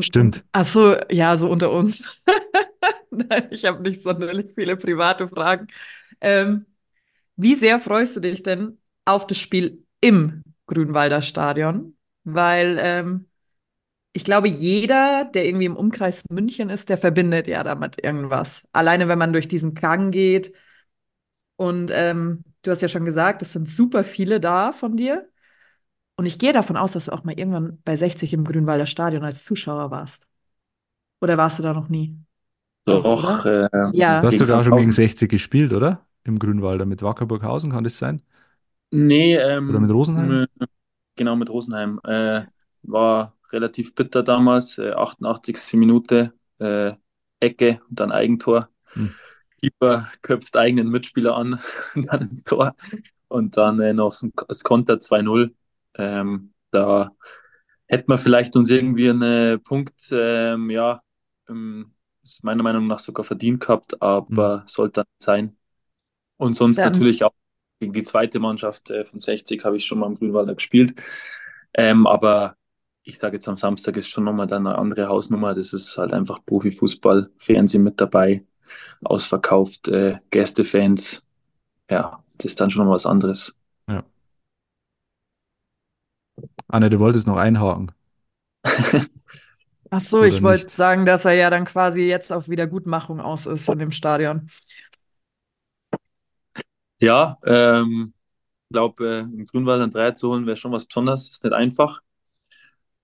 [0.00, 0.44] Stimmt.
[0.52, 2.22] Ach so, ja, so unter uns.
[3.28, 5.68] Nein, ich habe nicht sonderlich viele private Fragen.
[6.20, 6.66] Ähm,
[7.36, 11.96] wie sehr freust du dich denn auf das Spiel im Grünwalder Stadion?
[12.24, 13.26] Weil ähm,
[14.12, 18.68] ich glaube, jeder, der irgendwie im Umkreis München ist, der verbindet ja damit irgendwas.
[18.72, 20.54] Alleine wenn man durch diesen Gang geht.
[21.56, 25.28] Und ähm, du hast ja schon gesagt, es sind super viele da von dir.
[26.16, 29.24] Und ich gehe davon aus, dass du auch mal irgendwann bei 60 im Grünwalder Stadion
[29.24, 30.26] als Zuschauer warst.
[31.20, 32.16] Oder warst du da noch nie?
[32.84, 34.20] Doch, äh, Ja.
[34.20, 34.92] Du hast sogar schon gegen Sandhausen.
[34.92, 36.06] 60 gespielt, oder?
[36.24, 38.22] Im Grünwalder mit Wackerburghausen, kann das sein?
[38.90, 40.46] Nee, ähm, Oder mit Rosenheim?
[41.16, 42.00] Genau, mit Rosenheim.
[42.04, 42.44] Äh,
[42.82, 45.76] war relativ bitter damals, äh, 88.
[45.76, 46.92] Minute, äh,
[47.40, 48.68] Ecke und dann Eigentor.
[48.92, 49.14] Hm.
[49.60, 51.58] Keeper köpft eigenen Mitspieler an
[51.94, 52.74] und dann ins Tor.
[53.28, 54.14] Und dann äh, noch
[54.48, 55.50] das Konter 2-0.
[55.96, 57.10] Ähm, da
[57.86, 61.00] hätte man vielleicht uns irgendwie einen Punkt, ähm, ja,
[61.48, 61.93] ähm,
[62.24, 65.56] ist meiner Meinung nach sogar verdient gehabt, aber sollte dann nicht sein.
[66.36, 67.34] Und sonst Dann- natürlich auch
[67.80, 70.94] gegen die zweite Mannschaft äh, von 60 habe ich schon mal im Grünwalder gespielt.
[71.74, 72.56] Ähm, aber
[73.02, 75.54] ich sage jetzt am Samstag ist schon nochmal dann eine andere Hausnummer.
[75.54, 78.42] Das ist halt einfach Profifußball, Fernsehen mit dabei,
[79.02, 81.22] ausverkauft, äh, Gästefans.
[81.90, 83.54] Ja, das ist dann schon noch was anderes.
[86.68, 87.92] Anja, du wolltest noch einhaken.
[89.96, 93.68] Ach so, ich wollte sagen, dass er ja dann quasi jetzt auf Wiedergutmachung aus ist
[93.68, 94.50] in dem Stadion.
[96.98, 98.12] Ja, ähm,
[98.70, 101.30] glaube, äh, im Grünwald ein Dreier zu holen wäre schon was Besonderes.
[101.30, 102.00] Ist nicht einfach.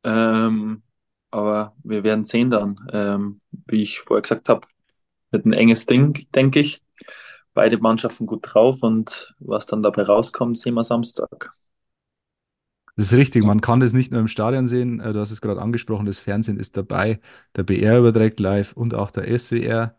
[0.03, 0.83] Ähm,
[1.31, 2.77] aber wir werden sehen dann.
[2.93, 4.67] Ähm, wie ich vorher gesagt habe,
[5.31, 6.83] wird ein enges Ding, denke ich.
[7.55, 11.55] Beide Mannschaften gut drauf und was dann dabei rauskommt, sehen wir Samstag.
[12.97, 15.01] Das ist richtig, man kann das nicht nur im Stadion sehen.
[15.01, 17.21] äh, Du hast es gerade angesprochen, das Fernsehen ist dabei.
[17.57, 19.97] Der BR überträgt live und auch der SWR.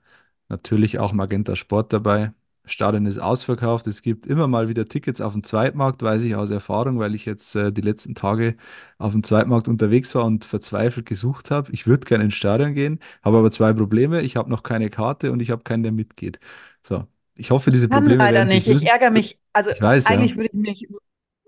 [0.50, 2.34] Natürlich auch Magenta Sport dabei.
[2.64, 3.88] Das Stadion ist ausverkauft.
[3.88, 7.26] Es gibt immer mal wieder Tickets auf dem Zweitmarkt, weiß ich aus Erfahrung, weil ich
[7.26, 8.56] jetzt äh, die letzten Tage
[8.98, 11.72] auf dem Zweitmarkt unterwegs war und verzweifelt gesucht habe.
[11.72, 14.22] Ich würde gerne ins Stadion gehen, habe aber zwei Probleme.
[14.22, 16.40] Ich habe noch keine Karte und ich habe keinen, der mitgeht.
[16.84, 18.68] So, ich hoffe, diese Kann Probleme leider werden sich nicht.
[18.68, 18.88] Ich lösen.
[18.88, 19.40] ärgere mich.
[19.54, 20.16] Also Ich weiß, ja.
[20.16, 20.88] eigentlich würde ich mich,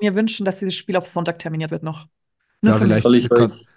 [0.04, 2.08] mir wünschen, dass dieses Spiel auf Sonntag terminiert wird noch.
[2.62, 3.02] Nur Ja, für mich.
[3.02, 3.68] vielleicht Soll ich euch,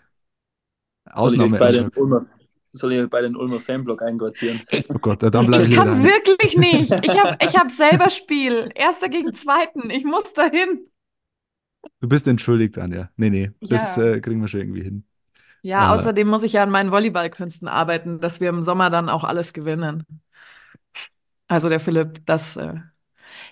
[1.22, 1.56] soll ich euch Ausnahme.
[1.56, 2.26] bei den Ulmer,
[2.72, 4.62] soll ich euch bei den Ulmer Fanblock einquartieren?
[4.88, 6.98] Oh Gott, ja, dann bleibe ich Ich hier kann wirklich nicht.
[7.04, 8.70] Ich habe ich hab selber Spiel.
[8.74, 9.90] Erster gegen Zweiten.
[9.90, 10.86] Ich muss dahin.
[12.00, 13.10] Du bist entschuldigt, Anja.
[13.16, 13.96] Nee, nee, das Ja.
[13.96, 15.04] äh, kriegen wir schon irgendwie hin.
[15.62, 19.08] Ja, Äh, außerdem muss ich ja an meinen Volleyballkünsten arbeiten, dass wir im Sommer dann
[19.08, 20.04] auch alles gewinnen.
[21.48, 22.74] Also der Philipp, das, äh,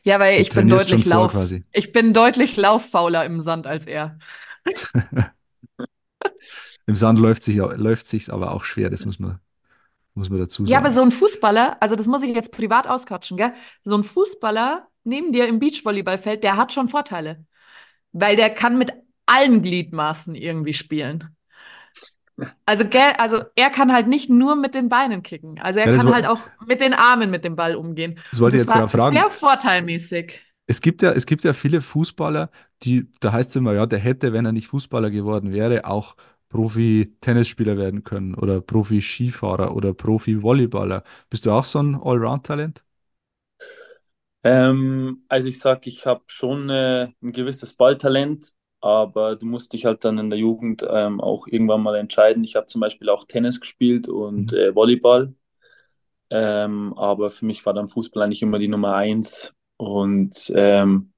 [0.02, 1.64] ja, weil ich bin deutlich Lauf, quasi.
[1.72, 4.18] ich bin deutlich lauffauler im Sand als er.
[6.86, 9.38] Im Sand läuft sich, läuft sich's aber auch schwer, das muss man,
[10.14, 10.94] muss man dazu Ja, aber sagen.
[10.94, 13.54] so ein Fußballer, also das muss ich jetzt privat auskatschen, gell?
[13.84, 17.44] So ein Fußballer neben dir im Beachvolleyballfeld, der hat schon Vorteile,
[18.12, 18.92] weil der kann mit
[19.26, 21.36] allen Gliedmaßen irgendwie spielen.
[22.66, 22.84] Also,
[23.18, 25.58] also er kann halt nicht nur mit den Beinen kicken.
[25.60, 28.18] Also er Ja, kann halt auch mit den Armen mit dem Ball umgehen.
[28.30, 29.26] Das wollte ich jetzt gerade fragen.
[29.26, 30.40] sehr vorteilmäßig.
[30.66, 32.50] Es gibt ja, es gibt ja viele Fußballer,
[32.82, 36.16] die, da heißt es immer, ja, der hätte, wenn er nicht Fußballer geworden wäre, auch
[36.48, 41.02] Profi-Tennisspieler werden können oder Profi-Skifahrer oder Profi-Volleyballer.
[41.28, 42.84] Bist du auch so ein Allround-Talent?
[44.42, 48.52] Ähm, also ich sag, ich habe schon äh, ein gewisses Balltalent,
[48.84, 52.44] aber du musst dich halt dann in der Jugend ähm, auch irgendwann mal entscheiden.
[52.44, 54.54] Ich habe zum Beispiel auch Tennis gespielt und Mhm.
[54.54, 55.34] äh, Volleyball,
[56.30, 59.52] ähm, aber für mich war dann Fußball eigentlich immer die Nummer eins.
[59.76, 61.12] Und ähm,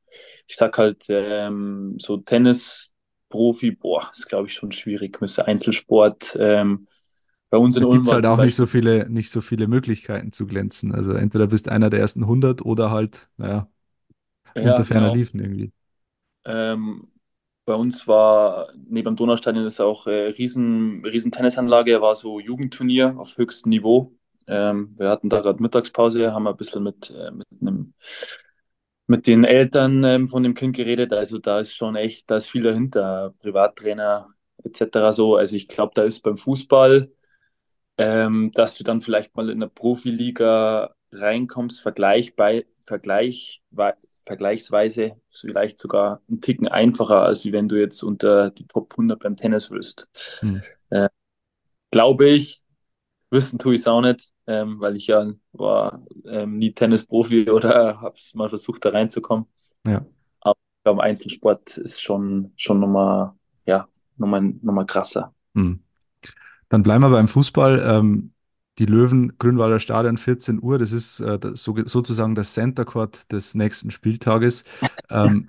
[0.49, 5.21] ich sag halt, ähm, so Tennis-Profi, boah, ist glaube ich schon schwierig.
[5.21, 6.37] Mit Einzelsport.
[6.41, 6.89] Ähm,
[7.51, 10.33] bei uns in Ulm gibt es halt auch nicht so viele, nicht so viele Möglichkeiten
[10.33, 10.95] zu glänzen.
[10.95, 13.69] Also entweder bist einer der ersten 100 oder halt, naja,
[14.55, 15.13] ja, unter ferner genau.
[15.13, 15.73] Liefen irgendwie.
[16.45, 17.11] Ähm,
[17.67, 23.17] bei uns war neben dem Donaustadion ist auch äh, riesen, riesen Tennisanlage, war so Jugendturnier
[23.19, 24.13] auf höchstem Niveau.
[24.47, 27.93] Ähm, wir hatten da gerade Mittagspause, haben ein bisschen mit, äh, mit einem,
[29.09, 31.13] mit den Eltern ähm, von dem Kind geredet.
[31.13, 34.29] Also da ist schon echt, da ist viel dahinter, Privattrainer
[34.65, 35.13] etc.
[35.13, 35.37] so.
[35.37, 37.11] Also ich glaube, da ist beim Fußball,
[37.99, 43.63] ähm, dass du dann vielleicht mal in der Profiliga reinkommst, vergleichbar, vergleich,
[44.27, 49.21] vergleichsweise vielleicht sogar einen Ticken einfacher, als wie wenn du jetzt unter die Top 100
[49.21, 50.11] beim Tennis willst.
[50.41, 50.63] Hm.
[50.91, 51.09] Äh,
[51.93, 52.63] glaube ich,
[53.31, 58.01] wissen tue ich es auch nicht, ähm, weil ich ja war ähm, nie Tennisprofi oder
[58.01, 59.47] habe es mal versucht, da reinzukommen.
[59.87, 60.05] Ja.
[60.41, 63.33] Aber ich glaube, Einzelsport ist schon, schon nochmal,
[63.65, 65.33] ja, nochmal, nochmal krasser.
[65.55, 65.81] Hm.
[66.69, 67.79] Dann bleiben wir beim Fußball.
[67.87, 68.33] Ähm,
[68.79, 73.55] die Löwen, Grünwalder Stadion, 14 Uhr, das ist äh, so, sozusagen das Center Court des
[73.55, 74.65] nächsten Spieltages.
[75.09, 75.49] Ähm,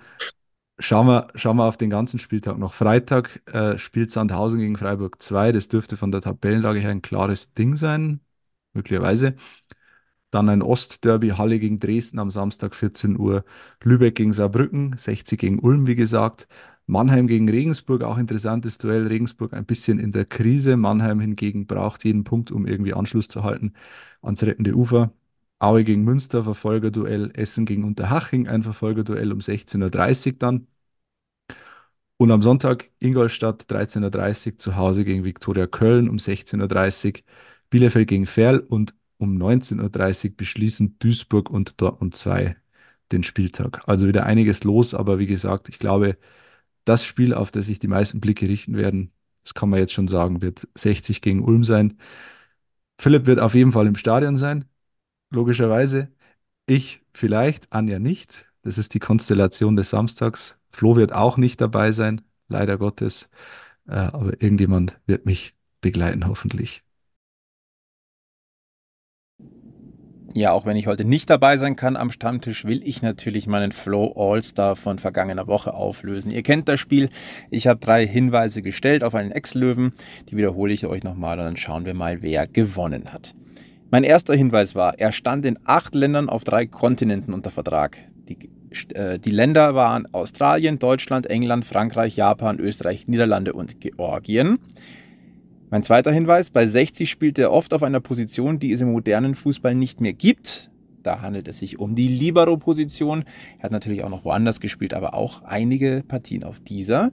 [0.80, 2.74] schauen, wir, schauen wir auf den ganzen Spieltag noch.
[2.74, 5.52] Freitag äh, spielt Sandhausen gegen Freiburg 2.
[5.52, 8.22] Das dürfte von der Tabellenlage her ein klares Ding sein,
[8.74, 9.36] möglicherweise.
[10.32, 13.46] Dann ein Ostderby, Halle gegen Dresden am Samstag 14 Uhr.
[13.82, 16.48] Lübeck gegen Saarbrücken, 60 gegen Ulm, wie gesagt.
[16.88, 19.08] Mannheim gegen Regensburg, auch interessantes Duell.
[19.08, 20.78] Regensburg ein bisschen in der Krise.
[20.78, 23.74] Mannheim hingegen braucht jeden Punkt, um irgendwie Anschluss zu halten
[24.22, 25.12] ans rettende Ufer.
[25.60, 27.32] Aue gegen Münster, Verfolgerduell.
[27.34, 30.68] Essen gegen Unterhaching, ein Verfolgerduell um 16.30 Uhr dann.
[32.18, 37.22] Und am Sonntag Ingolstadt 13.30 Uhr zu Hause gegen Viktoria Köln um 16.30 Uhr.
[37.70, 42.56] Bielefeld gegen Ferl und um 19.30 Uhr beschließen Duisburg und Dortmund 2
[43.12, 43.82] den Spieltag.
[43.88, 46.18] Also wieder einiges los, aber wie gesagt, ich glaube,
[46.88, 49.12] das Spiel, auf das sich die meisten Blicke richten werden,
[49.44, 51.98] das kann man jetzt schon sagen, wird 60 gegen Ulm sein.
[53.00, 54.66] Philipp wird auf jeden Fall im Stadion sein,
[55.30, 56.10] logischerweise.
[56.66, 58.52] Ich vielleicht, Anja nicht.
[58.64, 60.60] Das ist die Konstellation des Samstags.
[60.72, 63.30] Flo wird auch nicht dabei sein, leider Gottes.
[63.88, 66.84] Äh, aber irgendjemand wird mich begleiten, hoffentlich.
[70.38, 73.72] Ja, auch wenn ich heute nicht dabei sein kann am Stammtisch, will ich natürlich meinen
[73.72, 76.30] Flow All-Star von vergangener Woche auflösen.
[76.30, 77.10] Ihr kennt das Spiel.
[77.50, 79.94] Ich habe drei Hinweise gestellt auf einen Ex-Löwen.
[80.30, 83.34] Die wiederhole ich euch nochmal und dann schauen wir mal, wer gewonnen hat.
[83.90, 87.98] Mein erster Hinweis war, er stand in acht Ländern auf drei Kontinenten unter Vertrag.
[88.30, 88.38] Die,
[88.94, 94.60] äh, die Länder waren Australien, Deutschland, England, Frankreich, Japan, Österreich, Niederlande und Georgien.
[95.70, 99.36] Mein zweiter Hinweis, bei 60 spielt er oft auf einer Position, die es im modernen
[99.36, 100.72] Fußball nicht mehr gibt.
[101.04, 103.26] Da handelt es sich um die Libero-Position.
[103.58, 107.12] Er hat natürlich auch noch woanders gespielt, aber auch einige Partien auf dieser.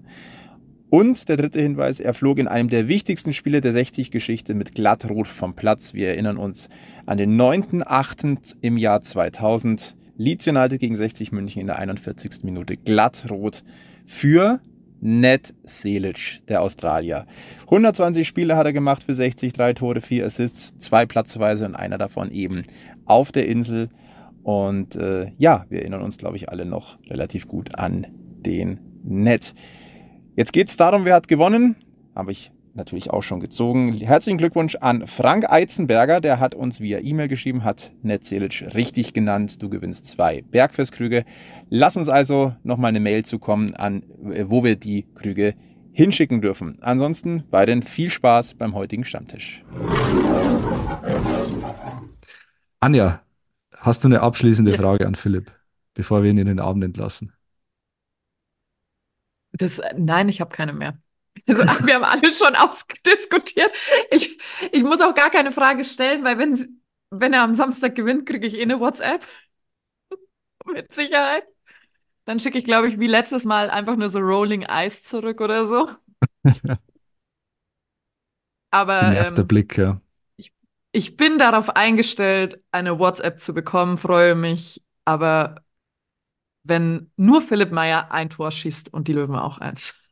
[0.88, 5.26] Und der dritte Hinweis, er flog in einem der wichtigsten Spiele der 60-Geschichte mit glattrot
[5.26, 5.92] vom Platz.
[5.92, 6.68] Wir erinnern uns
[7.06, 8.56] an den 9.8.
[8.60, 9.96] im Jahr 2000.
[10.16, 12.44] Leeds United gegen 60 München in der 41.
[12.44, 13.64] Minute glattrot
[14.06, 14.60] für
[15.06, 17.26] Ned Selic, der Australier.
[17.64, 21.98] 120 Spiele hat er gemacht für 60, drei Tore, vier Assists, zwei Platzweise und einer
[21.98, 22.62] davon eben
[23.04, 23.90] auf der Insel.
[24.42, 28.06] Und äh, ja, wir erinnern uns, glaube ich, alle noch relativ gut an
[28.46, 29.54] den Ned.
[30.36, 31.76] Jetzt geht es darum, wer hat gewonnen.
[32.14, 33.92] Habe ich natürlich auch schon gezogen.
[33.94, 39.12] Herzlichen Glückwunsch an Frank Eizenberger, der hat uns via E-Mail geschrieben, hat Ned Selic richtig
[39.12, 39.62] genannt.
[39.62, 41.24] Du gewinnst zwei Bergfestkrüge.
[41.70, 45.54] Lass uns also nochmal eine Mail zukommen, an, wo wir die Krüge
[45.92, 46.76] hinschicken dürfen.
[46.80, 49.64] Ansonsten weiterhin viel Spaß beim heutigen Stammtisch.
[52.80, 53.22] Anja,
[53.76, 54.76] hast du eine abschließende Ja.
[54.76, 55.52] Frage an Philipp,
[55.94, 57.32] bevor wir ihn in den Abend entlassen?
[59.52, 60.98] Das, nein, ich habe keine mehr.
[61.46, 63.70] Also, wir haben alles schon ausdiskutiert.
[64.10, 64.38] Ich,
[64.72, 66.80] ich muss auch gar keine Frage stellen, weil wenn,
[67.10, 69.26] wenn er am Samstag gewinnt, kriege ich eh eine WhatsApp.
[70.66, 71.44] Mit Sicherheit.
[72.24, 75.66] Dann schicke ich, glaube ich, wie letztes Mal einfach nur so Rolling Eyes zurück oder
[75.66, 75.90] so.
[78.70, 80.00] Aber Genervter ähm, Blick, ja.
[80.92, 84.82] ich bin darauf eingestellt, eine WhatsApp zu bekommen, freue mich.
[85.04, 85.62] Aber
[86.64, 90.03] wenn nur Philipp Meyer ein Tor schießt und die Löwen auch eins.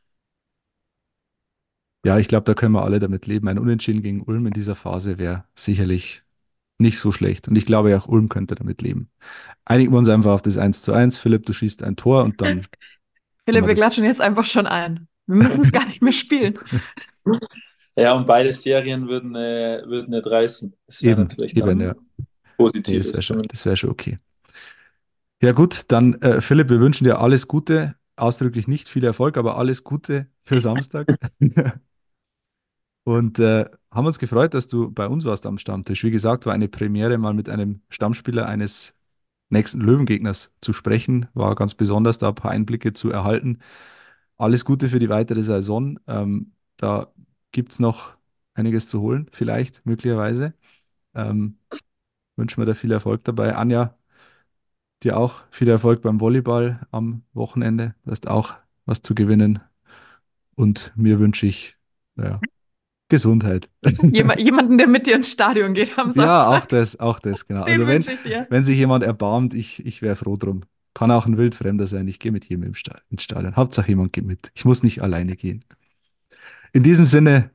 [2.05, 3.47] Ja, ich glaube, da können wir alle damit leben.
[3.47, 6.23] Ein Unentschieden gegen Ulm in dieser Phase wäre sicherlich
[6.77, 7.47] nicht so schlecht.
[7.47, 9.09] Und ich glaube, auch Ulm könnte damit leben.
[9.63, 11.17] Einigen wir uns einfach auf das 1 zu 1.
[11.17, 12.61] Philipp, du schießt ein Tor und dann
[13.45, 15.07] Philipp, wir klatschen jetzt einfach schon ein.
[15.27, 16.59] Wir müssen es gar nicht mehr spielen.
[17.95, 20.75] Ja, und beide Serien würden, äh, würden nicht reißen.
[20.87, 21.93] Das wäre eben, natürlich eben, ja.
[21.93, 22.25] Nee,
[22.57, 23.03] positiv.
[23.03, 24.17] das wäre schon, das wär schon okay.
[25.43, 27.93] Ja, gut, dann äh, Philipp, wir wünschen dir alles Gute.
[28.15, 31.07] Ausdrücklich nicht viel Erfolg, aber alles Gute für Samstag.
[33.03, 36.03] Und äh, haben uns gefreut, dass du bei uns warst am Stammtisch.
[36.03, 38.95] Wie gesagt, war eine Premiere, mal mit einem Stammspieler eines
[39.49, 41.27] nächsten Löwengegners zu sprechen.
[41.33, 43.59] War ganz besonders, da ein paar Einblicke zu erhalten.
[44.37, 45.99] Alles Gute für die weitere Saison.
[46.07, 47.13] Ähm, da
[47.51, 48.15] gibt es noch
[48.55, 50.53] einiges zu holen, vielleicht, möglicherweise.
[51.15, 51.59] Ähm,
[52.35, 53.55] wünschen wir da viel Erfolg dabei.
[53.55, 53.97] Anja,
[55.03, 57.95] dir auch viel Erfolg beim Volleyball am Wochenende.
[58.03, 59.61] Du hast auch was zu gewinnen.
[60.55, 61.77] Und mir wünsche ich
[62.15, 62.39] ja,
[63.13, 63.69] Gesundheit.
[63.85, 66.69] Jema- jemanden, der mit dir ins Stadion geht am Ja, auch Samstag.
[66.69, 67.63] das, auch das, genau.
[67.65, 70.61] Den Also wenn, wenn sich jemand erbarmt, ich, ich wäre froh drum.
[70.95, 72.45] Kann auch ein Wildfremder sein, ich gehe mit
[72.75, 73.55] Sta- ins Stadion.
[73.55, 74.51] Hauptsache jemand geht mit.
[74.55, 75.63] Ich muss nicht alleine gehen.
[76.71, 77.49] In diesem Sinne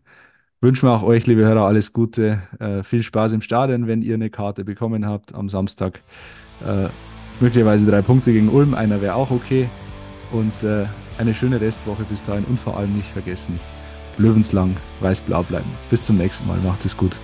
[0.61, 2.43] wünschen wir auch euch, liebe Hörer, alles Gute.
[2.61, 6.01] Äh, viel Spaß im Stadion, wenn ihr eine Karte bekommen habt am Samstag.
[6.65, 6.89] Äh,
[7.41, 9.69] möglicherweise drei Punkte gegen Ulm, einer wäre auch okay.
[10.33, 10.87] Und äh,
[11.19, 13.55] eine schöne Restwoche bis dahin und vor allem nicht vergessen,
[14.19, 15.71] Löwenslang weiß-blau bleiben.
[15.91, 17.17] Bis zum nächsten Mal, macht es gut.